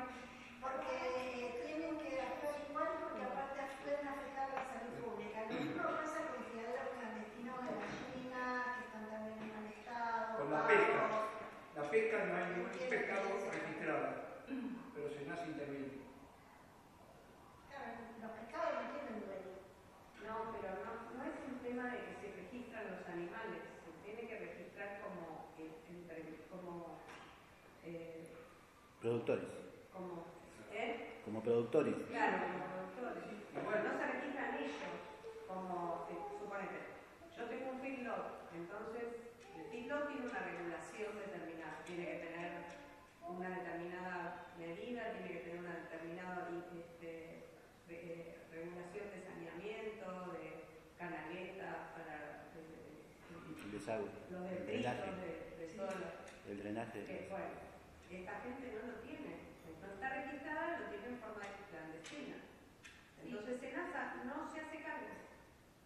[0.60, 5.48] Porque eh, tienen que actuar igual porque aparte pueden afectar la salud pública.
[5.48, 8.44] Lo mismo pasa con criaderos clandestinos de gallina,
[8.76, 10.36] que están también en mal estado.
[10.36, 10.76] Con la pavos.
[10.76, 11.04] pesca.
[11.80, 14.08] La pesca no hay ningún pescado registrado,
[14.98, 16.10] pero Senasa interviene.
[17.70, 19.54] Claro, los pescados no tienen dueño.
[20.26, 24.26] No, pero no, no es un tema de que se registran los animales, se tiene
[24.26, 26.98] que registrar como, eh, entre- como,
[27.86, 28.26] eh,
[29.18, 29.50] Productores.
[29.92, 30.26] como,
[30.72, 31.22] ¿eh?
[31.26, 31.96] Como productores.
[32.14, 33.24] Claro, como productores.
[33.66, 34.94] Bueno, no se registran ellos,
[35.48, 36.80] como, eh, suponete,
[37.34, 42.52] yo tengo un feedlot, entonces el feedlot tiene una regulación determinada, tiene que tener
[43.26, 47.50] una determinada medida, tiene que tener una determinada este,
[47.90, 50.06] eh, regulación de saneamiento,
[50.38, 50.46] de
[50.94, 57.28] canaletas para eh, El desagüe, los el drenaje, de, de el drenaje.
[57.34, 57.66] bueno,
[58.10, 59.36] Esta gente no lo tiene,
[59.82, 62.38] no está registrada, lo tiene en forma clandestina.
[63.22, 65.14] Entonces SENASA no se hace cargo.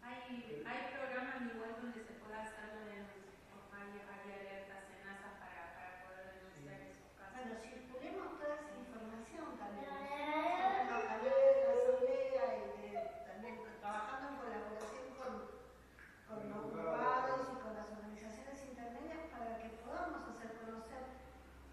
[0.02, 3.26] Hay, hay programas igual donde se puede hacer la denuncia,
[3.74, 7.34] hay, hay alertas SENASA para, para poder denunciar esos casos.
[7.34, 9.90] Bueno, circulemos toda esa información también.
[9.92, 15.32] En los canales de la asamblea y de- también trabajando en colaboración con,
[16.30, 21.02] con los abogados y con las organizaciones intermedias para que podamos hacer conocer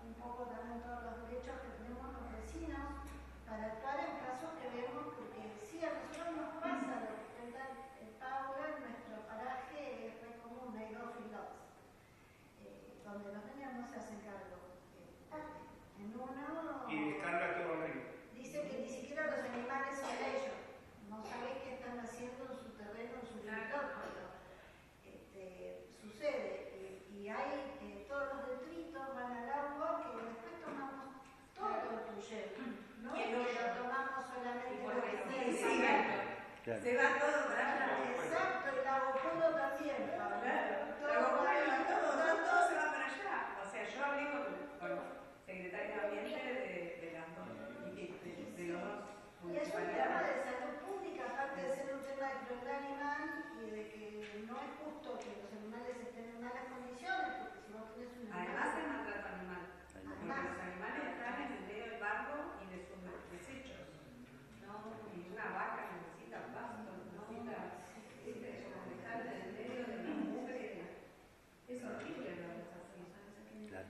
[0.02, 2.86] un poco también todos los derechos que tenemos los vecinos
[3.46, 7.62] para actuar en casos que vemos, porque sí, a nosotros nos pasa lo que cuenta
[8.00, 11.48] el Paula, en nuestro paraje es muy común, hay dos filos
[12.64, 14.58] eh, donde los niños no se hacen cargo.
[14.98, 18.06] Eh, En uno Y descarga todo arriba.
[18.34, 20.58] dice que ni siquiera los animales son de ellos.
[21.10, 23.98] No sabés qué están haciendo en su terreno, en su territorio.
[24.00, 24.26] pero,
[25.06, 26.72] este, sucede.
[27.12, 31.20] Y, y hay eh, todos los detritos van al agua que después tomamos
[31.56, 32.56] todo el puyero.
[33.04, 33.84] No Y es el que lo hoyo.
[33.84, 35.84] tomamos solamente Y lo porque que sí, se sí,
[36.64, 36.82] Claro.
[36.84, 37.88] Se va todo para allá.
[38.14, 40.38] Exacto, el agopolo también, Pablo.
[40.44, 43.38] Claro, Todo luego, va- bueno, todo, todo, todo se va para allá.
[43.58, 44.44] O sea, yo hablé con,
[44.78, 44.92] con
[45.48, 47.48] secretaria de Ambiente de, de las dos,
[47.88, 49.00] y de, de- de los dos
[49.50, 50.36] Y es un tema municipalidades.
[50.36, 53.24] de salud pública, aparte de ser un tema de crueldad animal
[53.56, 54.06] y de que
[54.46, 58.30] no es justo que los animales estén en malas condiciones, porque si vos tenés un
[58.30, 59.00] Además es animal...
[59.00, 59.64] maltrato animal.
[59.90, 63.00] Porque los animales están en el medio del barro y de sus
[63.32, 63.90] desechos.
[64.62, 64.76] No,
[65.10, 67.58] y una vaca necesita pasto, necesita,
[67.90, 70.68] necesita dejar en el medio de la mugre.
[71.68, 73.02] Es horrible lo que es así.
[73.70, 73.90] Claro.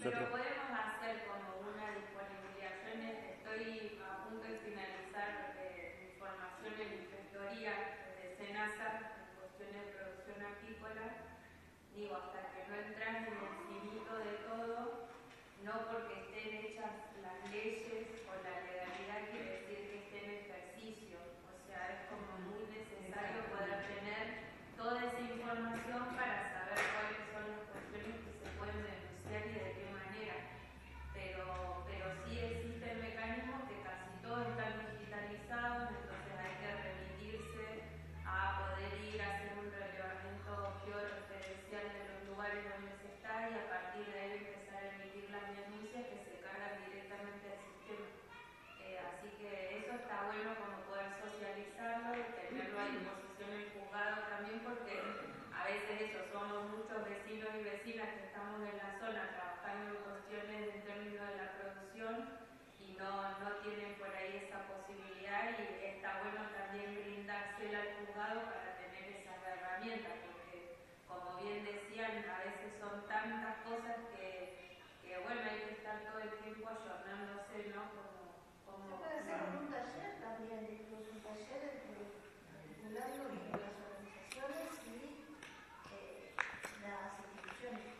[0.00, 2.72] Sí, Sí, pero nosotros- podemos hacer como una disponibilidad.
[2.80, 5.28] Yo en este- estoy a punto de finalizar
[5.60, 7.72] eh, mi formación en inspectoría
[8.16, 11.04] de SENASA en cuestiones de producción apícola.
[11.92, 15.04] Digo, hasta que no entras en el finito de todo,
[15.68, 21.18] no porque estén hechas las leyes o la legalidad quiere decir que esté en ejercicio.
[21.44, 24.48] O sea, es como muy necesario poder tener
[24.80, 29.70] toda esa información para saber cuáles son las cuestiones que se pueden denunciar y de
[29.76, 30.36] qué manera.
[31.12, 37.66] Pero, pero sí existen mecanismos que casi todos están digitalizados, entonces hay que remitirse
[38.24, 40.52] a poder ir a hacer un relevamiento
[40.86, 45.28] georreferencial de los lugares donde se está y a partir de ahí empezar a emitir
[45.30, 48.08] las denuncias que se cargan directamente al sistema.
[48.80, 49.50] Eh, así que
[49.84, 54.94] eso está bueno como poder socializarlo y tenerlo a disposición en juzgado también porque
[55.52, 60.02] a veces eso, somos muchos vecinos y vecinas que estamos en la zona trabajando en
[60.02, 62.14] cuestiones en términos de la producción
[62.80, 63.10] y no,
[63.44, 69.04] no tienen por ahí esa posibilidad y está bueno también brindársela al juzgado para tener
[69.20, 70.56] esas herramientas porque
[71.06, 76.18] como bien decían, a veces son tantas cosas que, que bueno, hay que estar todo
[76.24, 77.82] el tiempo ayornándose, ¿no?
[77.94, 83.76] Como, como, Se puede hacer un taller también, incluso un taller entre articulando entre las
[83.76, 84.96] organizaciones y
[85.94, 86.34] eh,
[86.82, 87.90] las instituciones.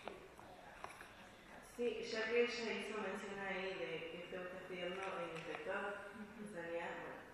[0.00, 1.69] Sí, para acercarse.
[1.80, 6.44] Sí, ya que ella hizo mención ahí de que usted está pidiendo el inspector de
[6.44, 7.24] sanidad, bueno,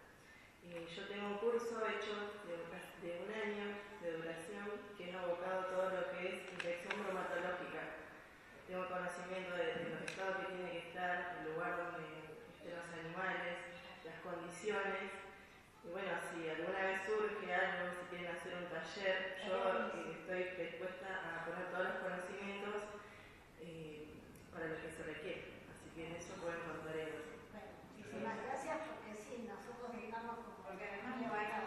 [0.70, 2.14] eh, yo tengo un curso hecho
[2.46, 6.94] de, de un año de duración que es abocado a todo lo que es infección
[6.94, 8.06] bromatológica.
[8.70, 12.86] Tengo conocimiento de, de los estados que tiene que estar, el lugar donde estén los
[13.02, 15.10] animales, las condiciones.
[15.82, 19.58] Y bueno, si alguna vez surge algo, si quieren hacer un taller, yo
[19.90, 22.95] eh, estoy dispuesta a poner todos los conocimientos
[24.56, 25.44] para lo que se requiere.
[25.68, 27.28] Así que en eso pueden contar ellos.
[27.52, 31.60] Bueno, muchísimas gracias porque sí, nosotros como Porque además le van a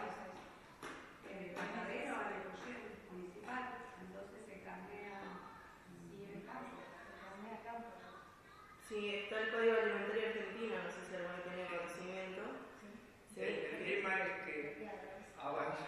[1.30, 2.82] el matadero a la elección
[3.14, 3.62] municipal,
[4.02, 5.22] entonces se cambia
[5.86, 7.94] Sí, en campo, en el campo.
[8.82, 12.42] Sí, está el Código Alimentario Argentino, no sé si alguno tiene conocimiento.
[13.30, 14.90] Sí, El, el tema es que
[15.38, 15.86] avanzó,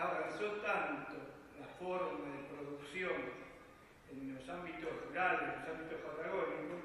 [0.00, 1.12] avanzó tanto
[1.60, 3.51] la forma de producción
[4.22, 6.82] en los ámbitos rurales, en los ámbitos patagónicos,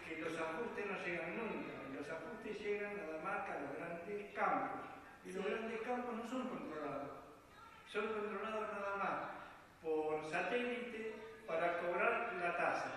[0.00, 1.76] que los ajustes no llegan nunca.
[1.92, 4.80] Los ajustes llegan nada más que a los grandes campos.
[5.26, 7.10] Y los grandes campos no son controlados.
[7.92, 9.18] Son controlados nada más
[9.82, 11.14] por satélite
[11.46, 12.92] para cobrar la tasa.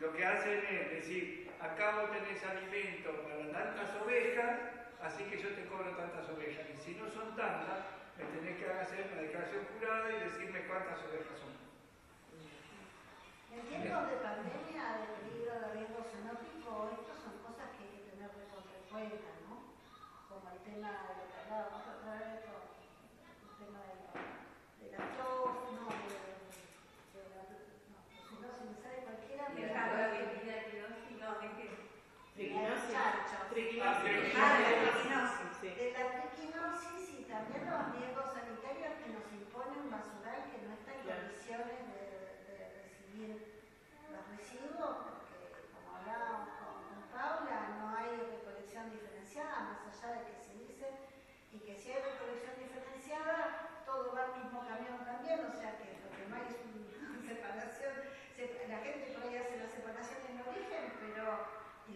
[0.00, 4.60] Lo que hacen es decir, acá vos tenés alimento para tantas ovejas,
[5.02, 6.66] así que yo te cobro tantas ovejas.
[6.72, 7.82] Y si no son tantas,
[8.18, 11.53] me tenés que hacer una declaración jurada y decirme cuántas ovejas son.
[13.54, 18.10] En tiempos de pandemia, de peligro de riesgo zoonótico, estas son cosas que hay que
[18.10, 19.70] tener en cuenta, ¿no?
[20.26, 21.38] Como el tema de lo que
[23.46, 24.18] el tema de la,
[24.82, 25.33] de la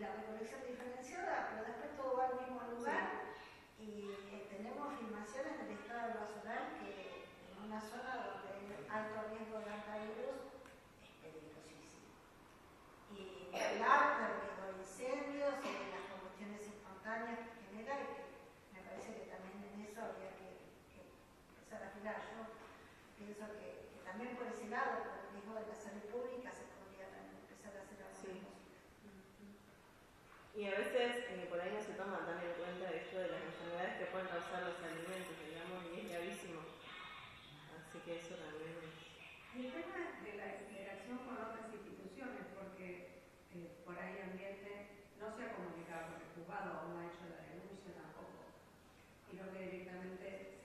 [0.00, 3.34] la recolección diferenciada, pero después todo va al mismo lugar
[3.78, 9.58] y eh, tenemos filmaciones del estado basural que en una zona donde hay alto riesgo
[9.58, 10.38] de antivirus
[11.02, 12.14] este, es peligrosísimo.
[13.10, 13.50] Y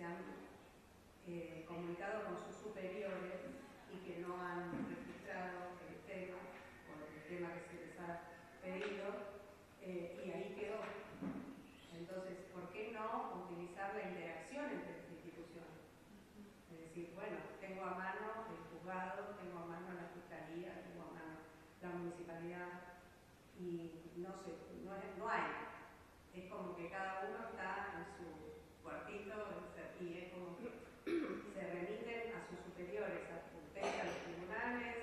[0.04, 0.18] han
[1.28, 3.47] eh, comunicado con sus superiores
[3.91, 6.38] y que no han registrado el tema
[6.89, 9.34] o el tema que se les ha pedido
[9.82, 10.84] eh, y ahí quedó.
[11.95, 15.80] Entonces, ¿por qué no utilizar la interacción entre las instituciones?
[16.72, 21.14] Es decir, bueno, tengo a mano el juzgado, tengo a mano la fiscalía, tengo a
[21.16, 21.39] mano
[21.82, 22.99] la municipalidad
[23.60, 25.64] y no sé, no, no hay.
[26.34, 29.72] Es como que cada uno está en su cuartito
[30.04, 30.58] y como
[31.54, 35.03] se remiten a sus superiores, a, a los tribunales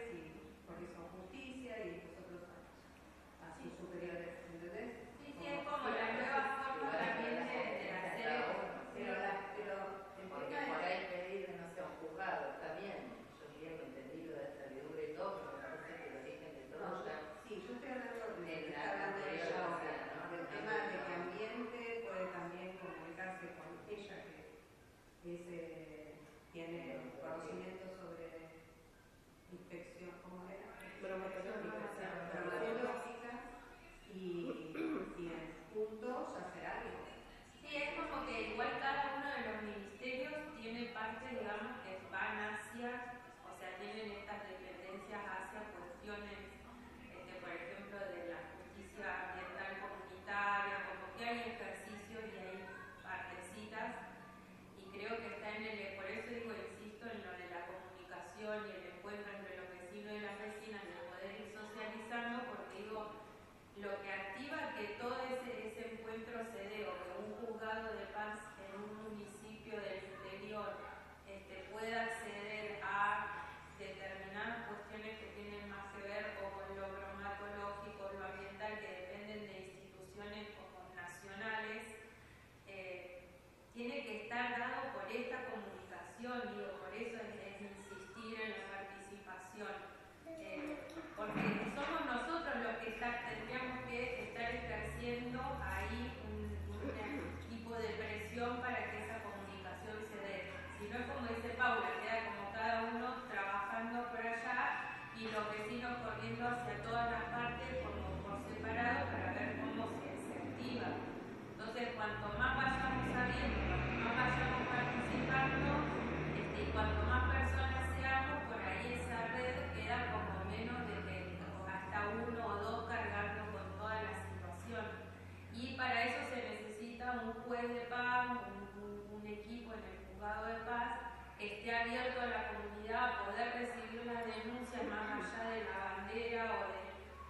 [131.75, 136.63] abierto a la comunidad a poder recibir las denuncias más allá de la bandera o
[136.73, 136.81] de,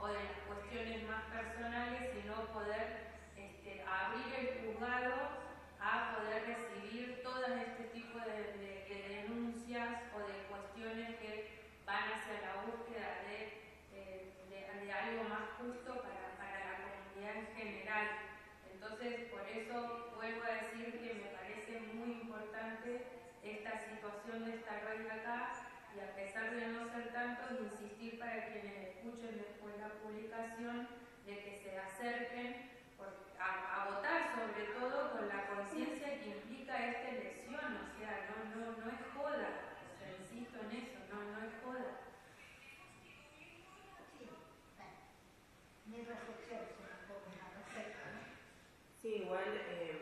[0.01, 5.13] o de las cuestiones más personales, sino poder este, abrir el juzgado
[5.81, 12.05] a poder recibir todo este tipo de, de- de denuncias o de cuestiones que van
[12.13, 18.07] hacia la búsqueda de, eh, de algo más justo para, para la comunidad en general.
[18.73, 23.20] Entonces, por eso vuelvo a decir que me parece muy importante
[23.61, 25.53] esta situación de esta red acá
[25.95, 30.89] y a pesar de no ser tanto, insistir para quienes escuchen después la publicación
[31.27, 32.57] de que se acerquen
[32.97, 38.25] por- a, a votar sobre todo con la conciencia que implica esta elección, o sea,
[38.33, 39.53] no, no, no es joda,
[39.93, 41.93] o sea, insisto en eso, no, no es joda.
[44.17, 44.25] Sí,
[44.77, 44.97] bueno,
[45.85, 48.21] mi reflexión sobre un poco al respecto, ¿no?
[49.03, 49.99] Sí, igual eh,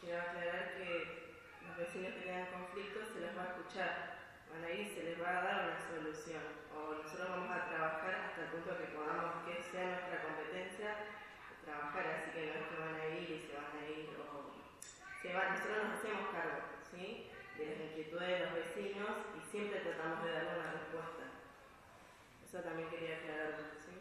[0.00, 1.17] quiero aclarar que
[1.78, 3.92] vecinos que tengan conflictos se les va a escuchar,
[4.50, 6.42] van a ir y se les va a dar una solución.
[6.74, 10.90] O nosotros vamos a trabajar hasta el punto que podamos, que sea nuestra competencia,
[11.64, 14.10] trabajar, así que no es que van a ir y se van a ir.
[14.18, 14.50] O,
[15.22, 16.58] se van, nosotros nos hacemos cargo
[16.90, 17.30] ¿sí?
[17.56, 21.24] de las inquietudes de los vecinos y siempre tratamos de darle una respuesta.
[22.42, 23.66] Eso también quería aclararlo.
[23.78, 23.94] ¿sí?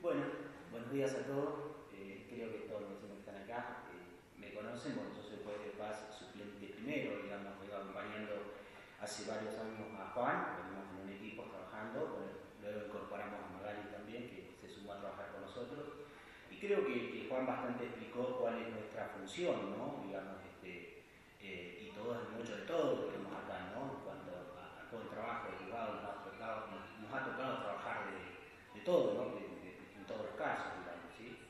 [0.00, 0.22] Bueno,
[0.70, 1.74] buenos días a todos.
[1.94, 4.52] Eh, creo que todos los vecinos que están acá eh,
[4.84, 8.52] soy juez de paz suplente primero, digamos, vengo acompañando
[9.00, 14.28] hace varios años a Juan, venimos en un equipo trabajando, luego incorporamos a Magali también,
[14.28, 16.04] que se sumó a trabajar con nosotros.
[16.52, 20.04] Y creo que, Juan bastante explicó cuál es nuestra función, ¿no?
[20.04, 21.00] Digamos, este,
[21.40, 24.04] eh, y todo mucho de todo lo que tenemos acá, ¿no?
[24.04, 24.52] Cuando
[24.92, 29.40] todo el trabajo de nos ha tocado, nos, ha tocado trabajar de, todo, ¿no?
[29.40, 31.40] en todos los casos, digamos, ¿sí?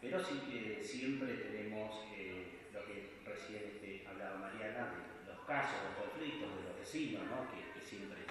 [0.00, 2.49] Pero sí que siempre tenemos eh,
[4.08, 4.92] hablaba Mariana,
[5.24, 7.46] de los casos, los conflictos de los vecinos, ¿no?
[7.50, 8.22] Que, siempre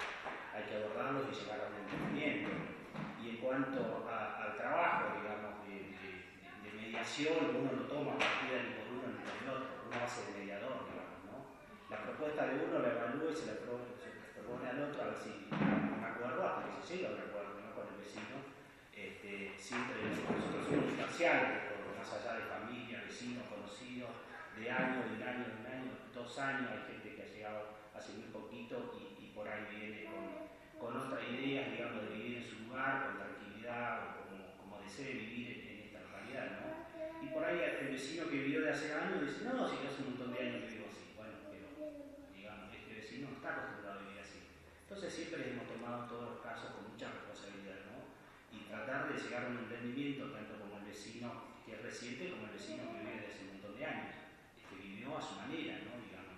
[0.54, 2.48] hay que abordarlos y llegar a un entendimiento.
[3.20, 5.40] Y en cuanto al trabajo, digamos,
[7.28, 10.86] uno no toma partida ni por uno ni por el otro, uno hace de mediador,
[10.86, 11.36] digamos, ¿no?
[11.90, 15.48] La propuesta de uno la evalúa y se la propone al otro a ver si
[15.50, 17.74] un acuerdo hasta que se llega un acuerdo ¿no?
[17.74, 18.36] con el vecino.
[18.94, 24.12] Este, siempre nosotros somos imparciales, más allá de familia, vecinos, conocidos,
[24.60, 27.80] de año, de un año, de un año, dos años, hay gente que ha llegado
[27.96, 30.04] hace muy poquito y, por ahí viene
[30.78, 35.14] con, otras ideas, digamos, de vivir en su lugar, con tranquilidad, o como, como desee
[35.14, 36.70] vivir en esta localidad, ¿no?
[37.32, 40.34] por ahí el vecino que vivió de hace años dice, no, si hace un montón
[40.34, 41.14] de años vivo así.
[41.16, 41.72] Bueno, pero
[42.34, 44.44] digamos, este vecino no está acostumbrado a vivir así.
[44.84, 48.12] Entonces siempre hemos tomado todos los casos con mucha responsabilidad, ¿no?
[48.52, 52.44] Y tratar de llegar a un entendimiento tanto como el vecino que es reciente como
[52.46, 54.19] el vecino que vive desde hace un montón de años,
[55.00, 55.96] que vivió a su manera, ¿no?
[55.96, 56.36] Digamos.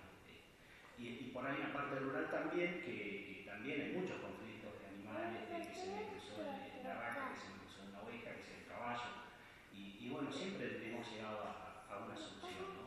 [0.99, 5.75] Y, por ahí la parte rural también, que, también hay muchos conflictos de animales, que
[5.75, 6.47] se me cruzó
[6.85, 9.27] la vaca, que se me cruzó una oveja, que se me caballo,
[9.75, 12.87] y, bueno, siempre hemos llegado a, una solución.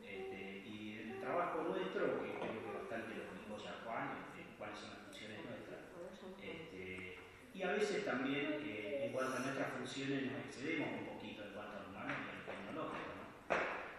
[0.00, 4.78] Este, y el trabajo nuestro, que creo que bastante lo explicó ya Juan, este, cuáles
[4.78, 5.80] son las funciones nuestras.
[6.40, 7.18] Este,
[7.54, 11.52] y a veces también, eh, en cuanto a nuestras funciones, nos excedemos un poquito en
[11.52, 13.10] cuanto a lo humano y a lo tecnológico.
[13.20, 13.24] ¿no?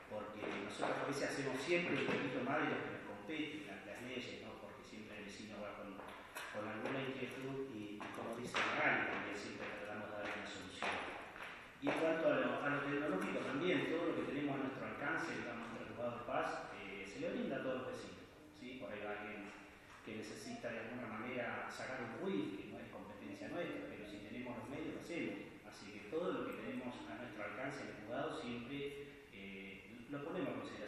[0.10, 0.42] Porque
[0.82, 4.42] a veces hacemos siempre un poquito más de lo que nos compete, las, las leyes,
[4.42, 4.58] ¿no?
[4.58, 9.70] porque siempre el vecino va con, con alguna inquietud y, como dice Gary, también siempre
[9.78, 10.96] tratamos de dar una solución.
[11.82, 15.70] Y en cuanto a lo, tecnológico también, todo lo que tenemos a nuestro alcance, digamos,
[15.70, 16.50] nuestro juzgado de paz,
[16.82, 18.26] eh, se le brinda a todos los vecinos.
[18.58, 18.82] ¿sí?
[18.82, 19.54] Por ahí va alguien
[20.02, 24.18] que necesita de alguna manera sacar un RUI, que no es competencia nuestra, pero si
[24.26, 25.62] tenemos los medios lo hacemos.
[25.70, 29.11] Así que todo lo que tenemos a nuestro alcance en el juzgado siempre
[30.12, 30.81] lo ponemos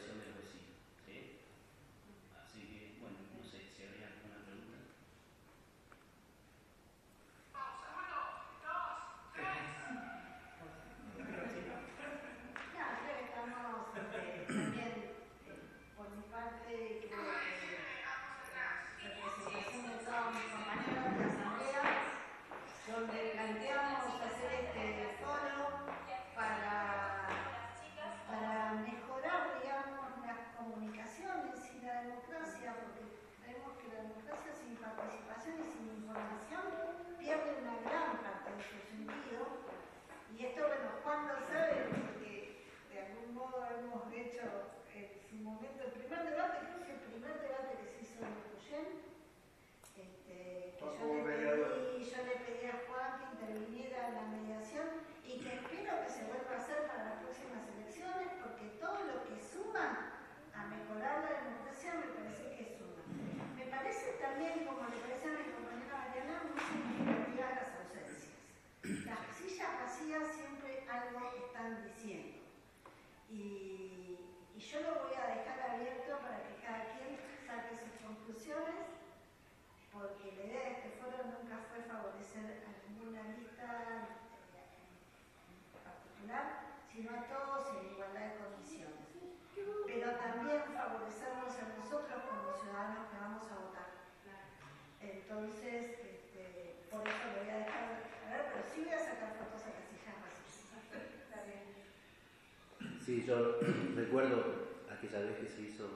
[103.25, 103.59] Yo
[103.95, 104.43] recuerdo
[104.91, 105.87] aquella vez que se hizo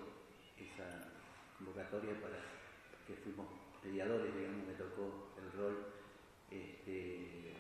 [0.55, 1.11] esa
[1.57, 2.39] convocatoria para
[3.05, 3.47] que fuimos
[3.83, 5.87] mediadores, digamos, me tocó el rol.
[6.49, 7.53] Este,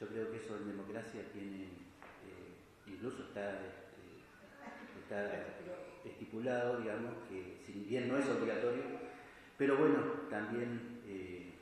[0.00, 1.64] yo creo que eso en democracia tiene,
[2.24, 4.24] eh, incluso está, este,
[5.02, 5.54] está
[6.04, 8.84] estipulado, digamos, que si bien no es obligatorio,
[9.58, 10.00] pero bueno,
[10.30, 11.52] también eh,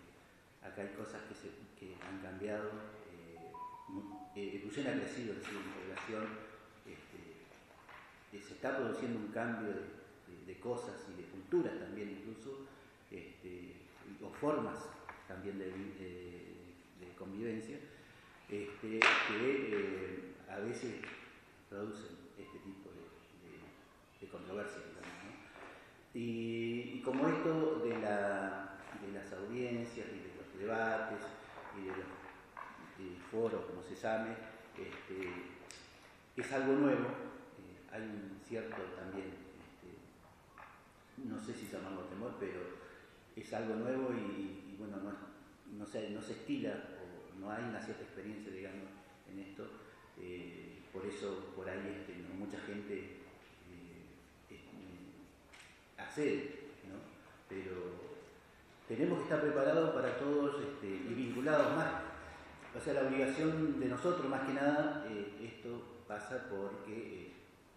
[0.62, 2.70] acá hay cosas que, han cambiado.
[3.10, 3.50] Eh,
[4.36, 6.51] eh ha crecido, en relación
[8.62, 9.74] está produciendo un cambio
[10.46, 12.60] de, cosas y de culturas también incluso,
[13.10, 13.74] este,
[14.22, 14.78] o formas
[15.26, 15.72] también de,
[17.18, 17.76] convivencia,
[18.48, 20.94] este, que eh, a veces
[21.68, 22.90] producen este tipo
[24.20, 24.84] de, controversias.
[26.14, 31.18] y, como esto de, las audiencias y de los debates
[31.76, 34.36] y de los foros, como se llame,
[34.78, 35.32] este,
[36.36, 37.31] es algo nuevo,
[37.92, 39.28] hay un cierto también,
[39.60, 42.60] este, no sé si llamarlo temor, pero
[43.36, 45.12] es algo nuevo y, bueno, no,
[45.78, 48.88] no, se, no se estila o no hay una cierta experiencia, digamos,
[49.30, 49.68] en esto.
[50.18, 54.60] Eh, por eso por ahí este, mucha gente eh,
[55.96, 56.98] accede, ¿no?
[57.48, 58.12] pero
[58.88, 62.02] tenemos que estar preparados para todos este, y vinculados más.
[62.74, 67.31] O sea, la obligación de nosotros, más que nada, eh, esto pasa porque eh,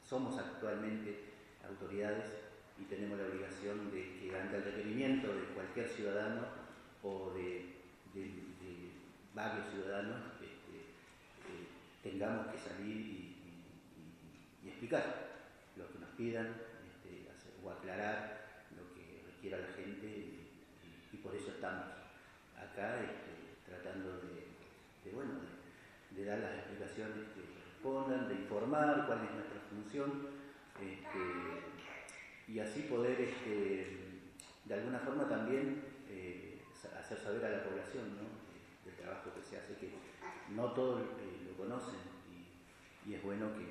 [0.07, 1.33] somos actualmente
[1.67, 2.29] autoridades
[2.79, 6.41] y tenemos la obligación de que ante el requerimiento de cualquier ciudadano
[7.03, 7.73] o de,
[9.33, 11.67] varios ciudadanos este, eh,
[12.01, 13.31] tengamos que salir y,
[14.65, 15.03] explicar
[15.77, 17.27] lo que nos pidan este,
[17.63, 20.45] o aclarar lo que requiera la gente
[21.25, 21.89] por eso estamos
[22.53, 24.45] acá este, tratando de,
[25.11, 25.41] bueno,
[26.11, 27.54] de, dar las explicaciones que
[27.85, 30.27] de informar cuál es nuestra función
[30.81, 33.97] este, y así poder este,
[34.65, 36.63] de alguna forma también eh,
[36.99, 38.17] hacer saber a la población
[38.83, 39.91] del trabajo que se hace, que
[40.55, 41.99] no todos eh, lo conocen
[43.05, 43.65] y, es bueno que,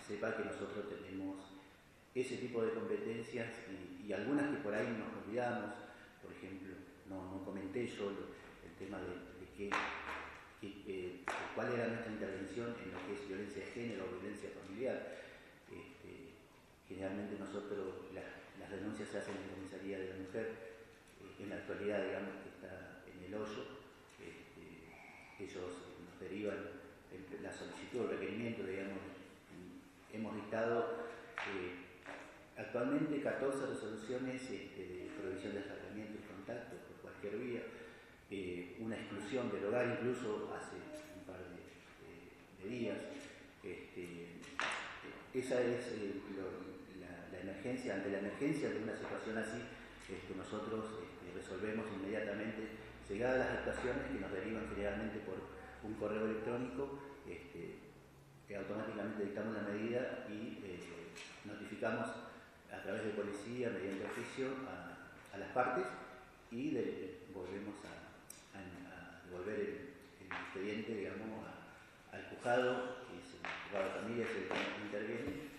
[0.00, 1.36] se sepa que nosotros tenemos
[2.14, 5.70] ese tipo de competencias y, algunas que por ahí nos olvidamos,
[6.22, 6.74] por ejemplo,
[7.10, 9.70] no, comenté yo el, tema de, de
[10.62, 11.23] eh,
[11.54, 14.98] cuál era nuestra intervención en lo que es violencia de género o violencia familiar.
[15.70, 16.34] Este,
[16.88, 20.46] generalmente nosotros las denuncias se hacen en la comisaría de la mujer,
[21.22, 23.62] eh, en la actualidad digamos que está en el hoyo,
[24.18, 25.70] este, ellos
[26.02, 26.58] nos derivan
[27.42, 28.98] la solicitud o requerimiento, digamos,
[30.12, 31.06] hemos dictado
[31.50, 31.74] eh,
[32.56, 36.74] actualmente 14 resoluciones este, de provisión de acercamiento y contacto
[37.32, 37.62] vía,
[38.30, 40.76] eh, una exclusión del hogar incluso hace
[42.64, 42.98] días.
[43.62, 44.28] Este,
[45.32, 46.20] esa es eh,
[47.00, 49.60] la, emergencia, ante la emergencia de una situación así,
[50.08, 52.68] este, nosotros este, resolvemos inmediatamente,
[53.08, 55.36] llegadas las actuaciones que nos derivan generalmente por
[55.82, 57.76] un correo electrónico, este,
[58.48, 60.60] que automáticamente dictamos la medida y
[61.44, 62.08] notificamos
[62.72, 65.84] a través de policía, mediante oficio, a, las partes
[66.52, 66.70] y
[67.34, 69.66] volvemos a, a, devolver el,
[70.22, 71.53] el, expediente, digamos, a
[72.14, 75.54] al juzgado, que es el juzgado de familia, es el que interviene,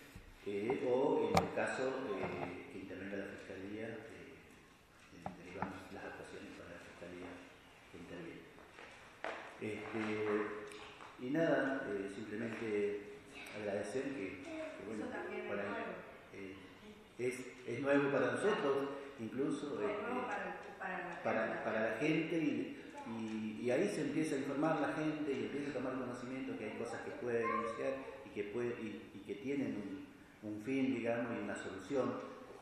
[0.45, 1.83] eh, o en el caso
[2.15, 4.37] eh, que intervenga la Fiscalía, eh,
[5.43, 7.31] derivamos las actuaciones para la Fiscalía
[7.91, 8.45] que interviene.
[9.59, 10.05] Este,
[11.19, 13.19] y nada, simplemente
[13.59, 14.43] agradecer que,
[14.85, 15.05] bueno,
[17.17, 19.79] es, es nuevo para nosotros, incluso
[21.23, 25.71] para, para, la gente y, y, ahí se empieza a informar la gente y empieza
[25.71, 27.93] a tomar conocimiento que hay cosas que puede denunciar
[28.25, 30.05] y que, puede, y, que tienen
[30.43, 32.13] un, fin, digamos, y una solución,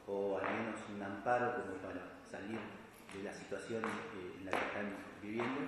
[0.07, 2.59] o al menos un amparo como para salir
[3.15, 5.61] de la situación eh, en la que están viviendo.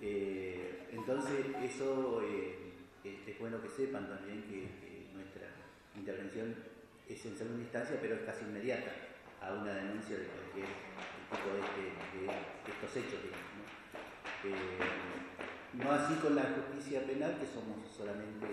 [0.00, 2.72] Eh, entonces, eso eh,
[3.04, 4.68] es bueno que sepan también que
[5.14, 5.48] nuestra
[5.96, 6.54] intervención
[7.08, 8.90] es en segunda instancia, pero es casi inmediata
[9.40, 10.66] a una denuncia de cualquier
[11.30, 13.20] tipo de, estos hechos.
[14.52, 14.78] Eh,
[15.74, 15.90] ¿no?
[15.90, 18.46] así con la justicia penal, que somos solamente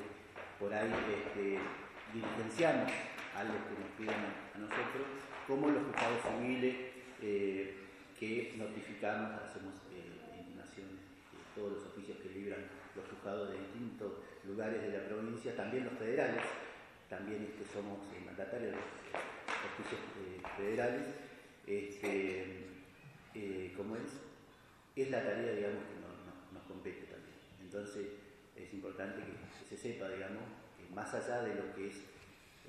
[0.59, 1.59] por ahí este,
[2.13, 2.91] diligenciamos
[3.35, 5.05] a los que nos piden a, nosotros,
[5.47, 6.75] como los juzgados civiles
[7.21, 7.75] eh,
[8.19, 11.01] que notificamos, hacemos eh, intimaciones,
[11.55, 12.65] todos los oficios que libran
[12.95, 14.13] los juzgados de distintos
[14.45, 16.43] lugares de la provincia, también los federales,
[17.09, 18.89] también este, somos mandatarios de los
[19.73, 20.01] oficios
[20.57, 21.03] federales,
[21.67, 22.65] este,
[23.35, 24.32] eh, como es,
[25.01, 27.35] es la tarea, digamos, que nos compete también.
[27.61, 28.07] Entonces,
[28.55, 29.33] es importante que,
[29.65, 30.43] se sepa, digamos,
[30.77, 31.95] que más allá de lo que es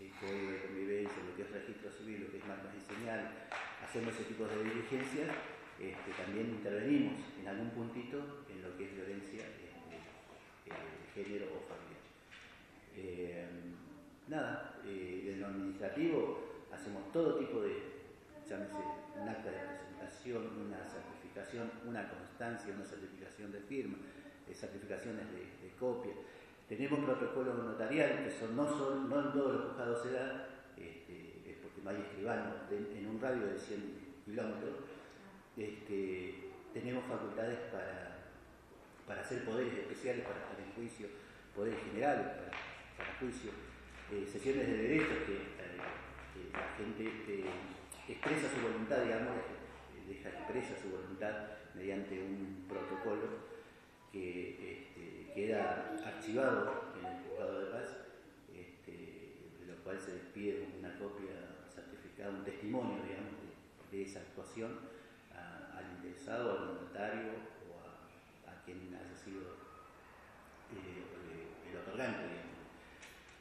[0.00, 3.30] el código de convivencia, lo que es registro civil, lo que es marcas y señal,
[3.82, 5.28] hacemos ese tipo de diligencias,
[5.78, 10.00] este, también intervenimos en algún puntito en lo que es violencia este,
[10.66, 12.00] eh, de género o familiar.
[12.96, 13.46] Eh,
[14.28, 17.94] nada, en lo administrativo hacemos todo tipo de
[18.48, 18.76] llámese
[19.20, 20.84] un acta de presentación, una
[21.86, 23.96] una constancia, una certificación de firma,
[24.48, 26.12] eh, certificaciones de, copia.
[26.68, 31.58] Tenemos protocolos notariales que son, no, son, no en todos los juzgados se da, este,
[31.60, 33.82] porque no hay escribano en un radio de 100
[34.24, 34.74] kilómetros.
[35.56, 38.30] Este, tenemos facultades para,
[39.06, 41.08] para hacer poderes especiales para estar en juicio,
[41.54, 42.26] poderes generales
[42.96, 43.50] para, juicio,
[44.10, 47.04] eh, sesiones de derechos que, eh, la gente
[48.08, 49.34] expresa su voluntad, digamos,
[50.08, 51.32] deja expresa su voluntad
[51.74, 53.54] mediante un protocolo
[54.12, 57.88] que este, queda archivado en el juzgado de paz
[59.84, 63.32] cual se despide una copia certificada, un testimonio, digamos,
[63.92, 64.78] de, de esa actuación
[65.36, 67.32] al interesado, al notario
[67.68, 69.42] o a, quien haya sido
[70.72, 72.64] eh, el otorgante, digamos.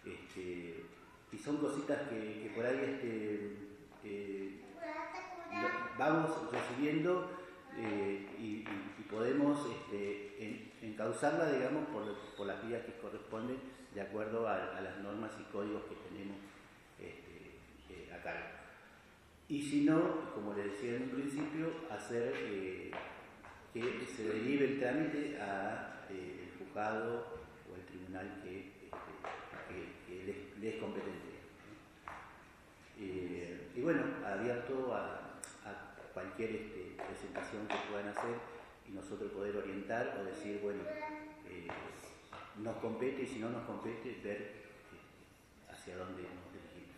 [0.06, 0.84] Este,
[1.32, 3.56] y son cositas que, por ahí este,
[4.04, 5.33] eh, lo-
[5.98, 7.30] vamos recibiendo
[7.78, 8.66] eh, y,
[9.10, 12.04] podemos este, en- encauzarla, digamos, por,
[12.36, 13.58] por las vías que corresponden
[13.94, 16.38] de acuerdo a, las normas y códigos que tenemos
[17.00, 17.52] este,
[17.94, 18.48] eh, a cargo.
[19.50, 22.92] Y si no, como le decía en un principio, hacer eh,
[23.72, 27.38] que se derive el trámite a el juzgado
[27.72, 28.92] o el tribunal que, este,
[30.08, 31.34] que- competente.
[33.76, 35.33] Y bueno, abierto a
[36.14, 38.36] cualquier este, presentación que puedan hacer
[38.88, 40.84] y nosotros poder orientar o decir, bueno,
[41.50, 41.68] eh,
[42.58, 46.94] nos compete y si no nos compete, ver eh, hacia dónde nos dirigimos.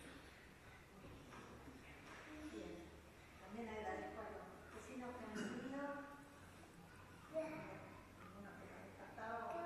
[2.52, 2.72] Bien.
[3.40, 4.44] También agradezco a los
[4.76, 5.82] vecinos que han venido.
[7.32, 9.56] Ninguno que haya faltado.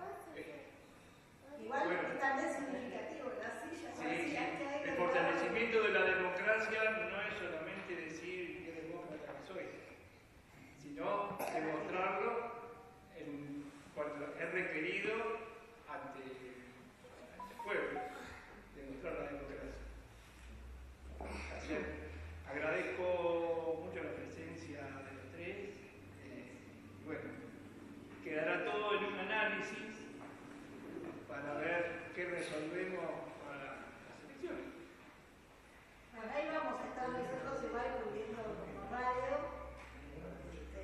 [1.61, 2.09] Igual Bueno.
[2.09, 4.83] es también significativo, las sillas Sí, vacías que hay.
[4.91, 9.67] el fortalecimiento de la democracia no es solamente decir que demócrata que soy,
[10.83, 12.31] sino demostrarlo
[13.17, 13.65] en
[13.95, 15.13] cuanto es requerido
[15.87, 16.23] ante,
[17.39, 18.01] ante el pueblo,
[18.75, 19.77] demostrar la democracia.
[21.57, 25.57] Así que agradezco mucho la presencia de los tres.
[26.25, 26.57] eh,
[27.01, 27.31] y bueno,
[28.25, 29.79] quedará todo en un análisis
[31.29, 33.07] para ver qué resolvemos
[33.47, 34.67] para las elecciones.
[36.13, 39.35] Bueno, ahí vamos a estar nosotros igual cubriendo como radio.
[40.51, 40.83] Este,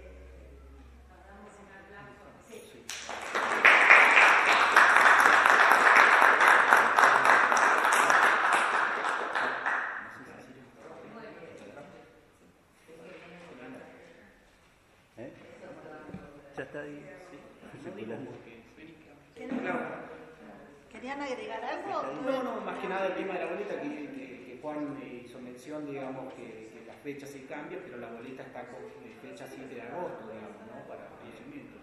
[1.11, 2.27] Nos damos un aplauso.
[2.49, 2.83] sí.
[15.19, 15.31] ¿Eh?
[16.57, 17.03] Ya está ahí.
[17.83, 18.31] circulando.
[20.93, 22.03] ¿Querían agregar algo?
[22.23, 25.23] No, no, más que nada el tema de la boleta, que, que- que Juan eh,
[25.27, 28.56] hizo mención, digamos, que, que la fecha se cambia, pero la boleta está con eh,
[29.23, 30.89] fecha 7 de agosto, digamos, ¿no?
[30.89, 31.79] Para fallecimiento.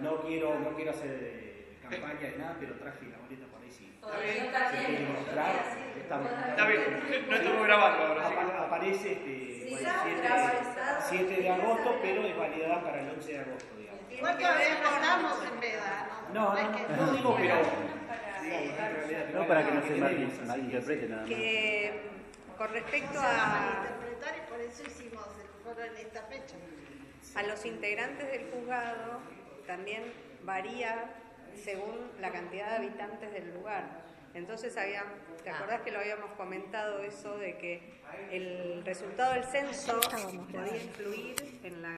[0.00, 3.70] No quiero, no quiero hacer eh, campaña de nada, pero traje la boleta por ahí
[3.70, 3.92] sí.
[3.96, 5.12] Está bien.
[5.12, 5.54] mostrar,
[5.96, 6.32] está bien.
[6.48, 11.00] Está bien, no estamos grabando ahora, Aparece este, Sí, por el ya, 7, graba, está.
[11.08, 14.00] 7 de agosto, pero es validada para el 11 de agosto, digamos.
[14.10, 16.34] Igual todavía estamos en veda, ¿no?
[16.34, 17.56] No, no, es que- no, no digo, pero...
[19.34, 19.96] No, para que no se
[20.46, 21.30] malinterprete nada más.
[21.30, 22.00] Que
[22.56, 25.26] con respecto a a, malinterpretar y por eso hicimos
[25.72, 26.54] en esta fecha.
[27.34, 29.20] a los integrantes del juzgado,
[29.66, 30.04] también
[30.44, 31.10] varía
[31.56, 34.04] según la cantidad de habitantes del lugar.
[34.32, 35.04] Entonces, había,
[35.42, 40.00] ¿te acordás que lo habíamos comentado eso de que el resultado del censo
[40.52, 41.94] podía influir en la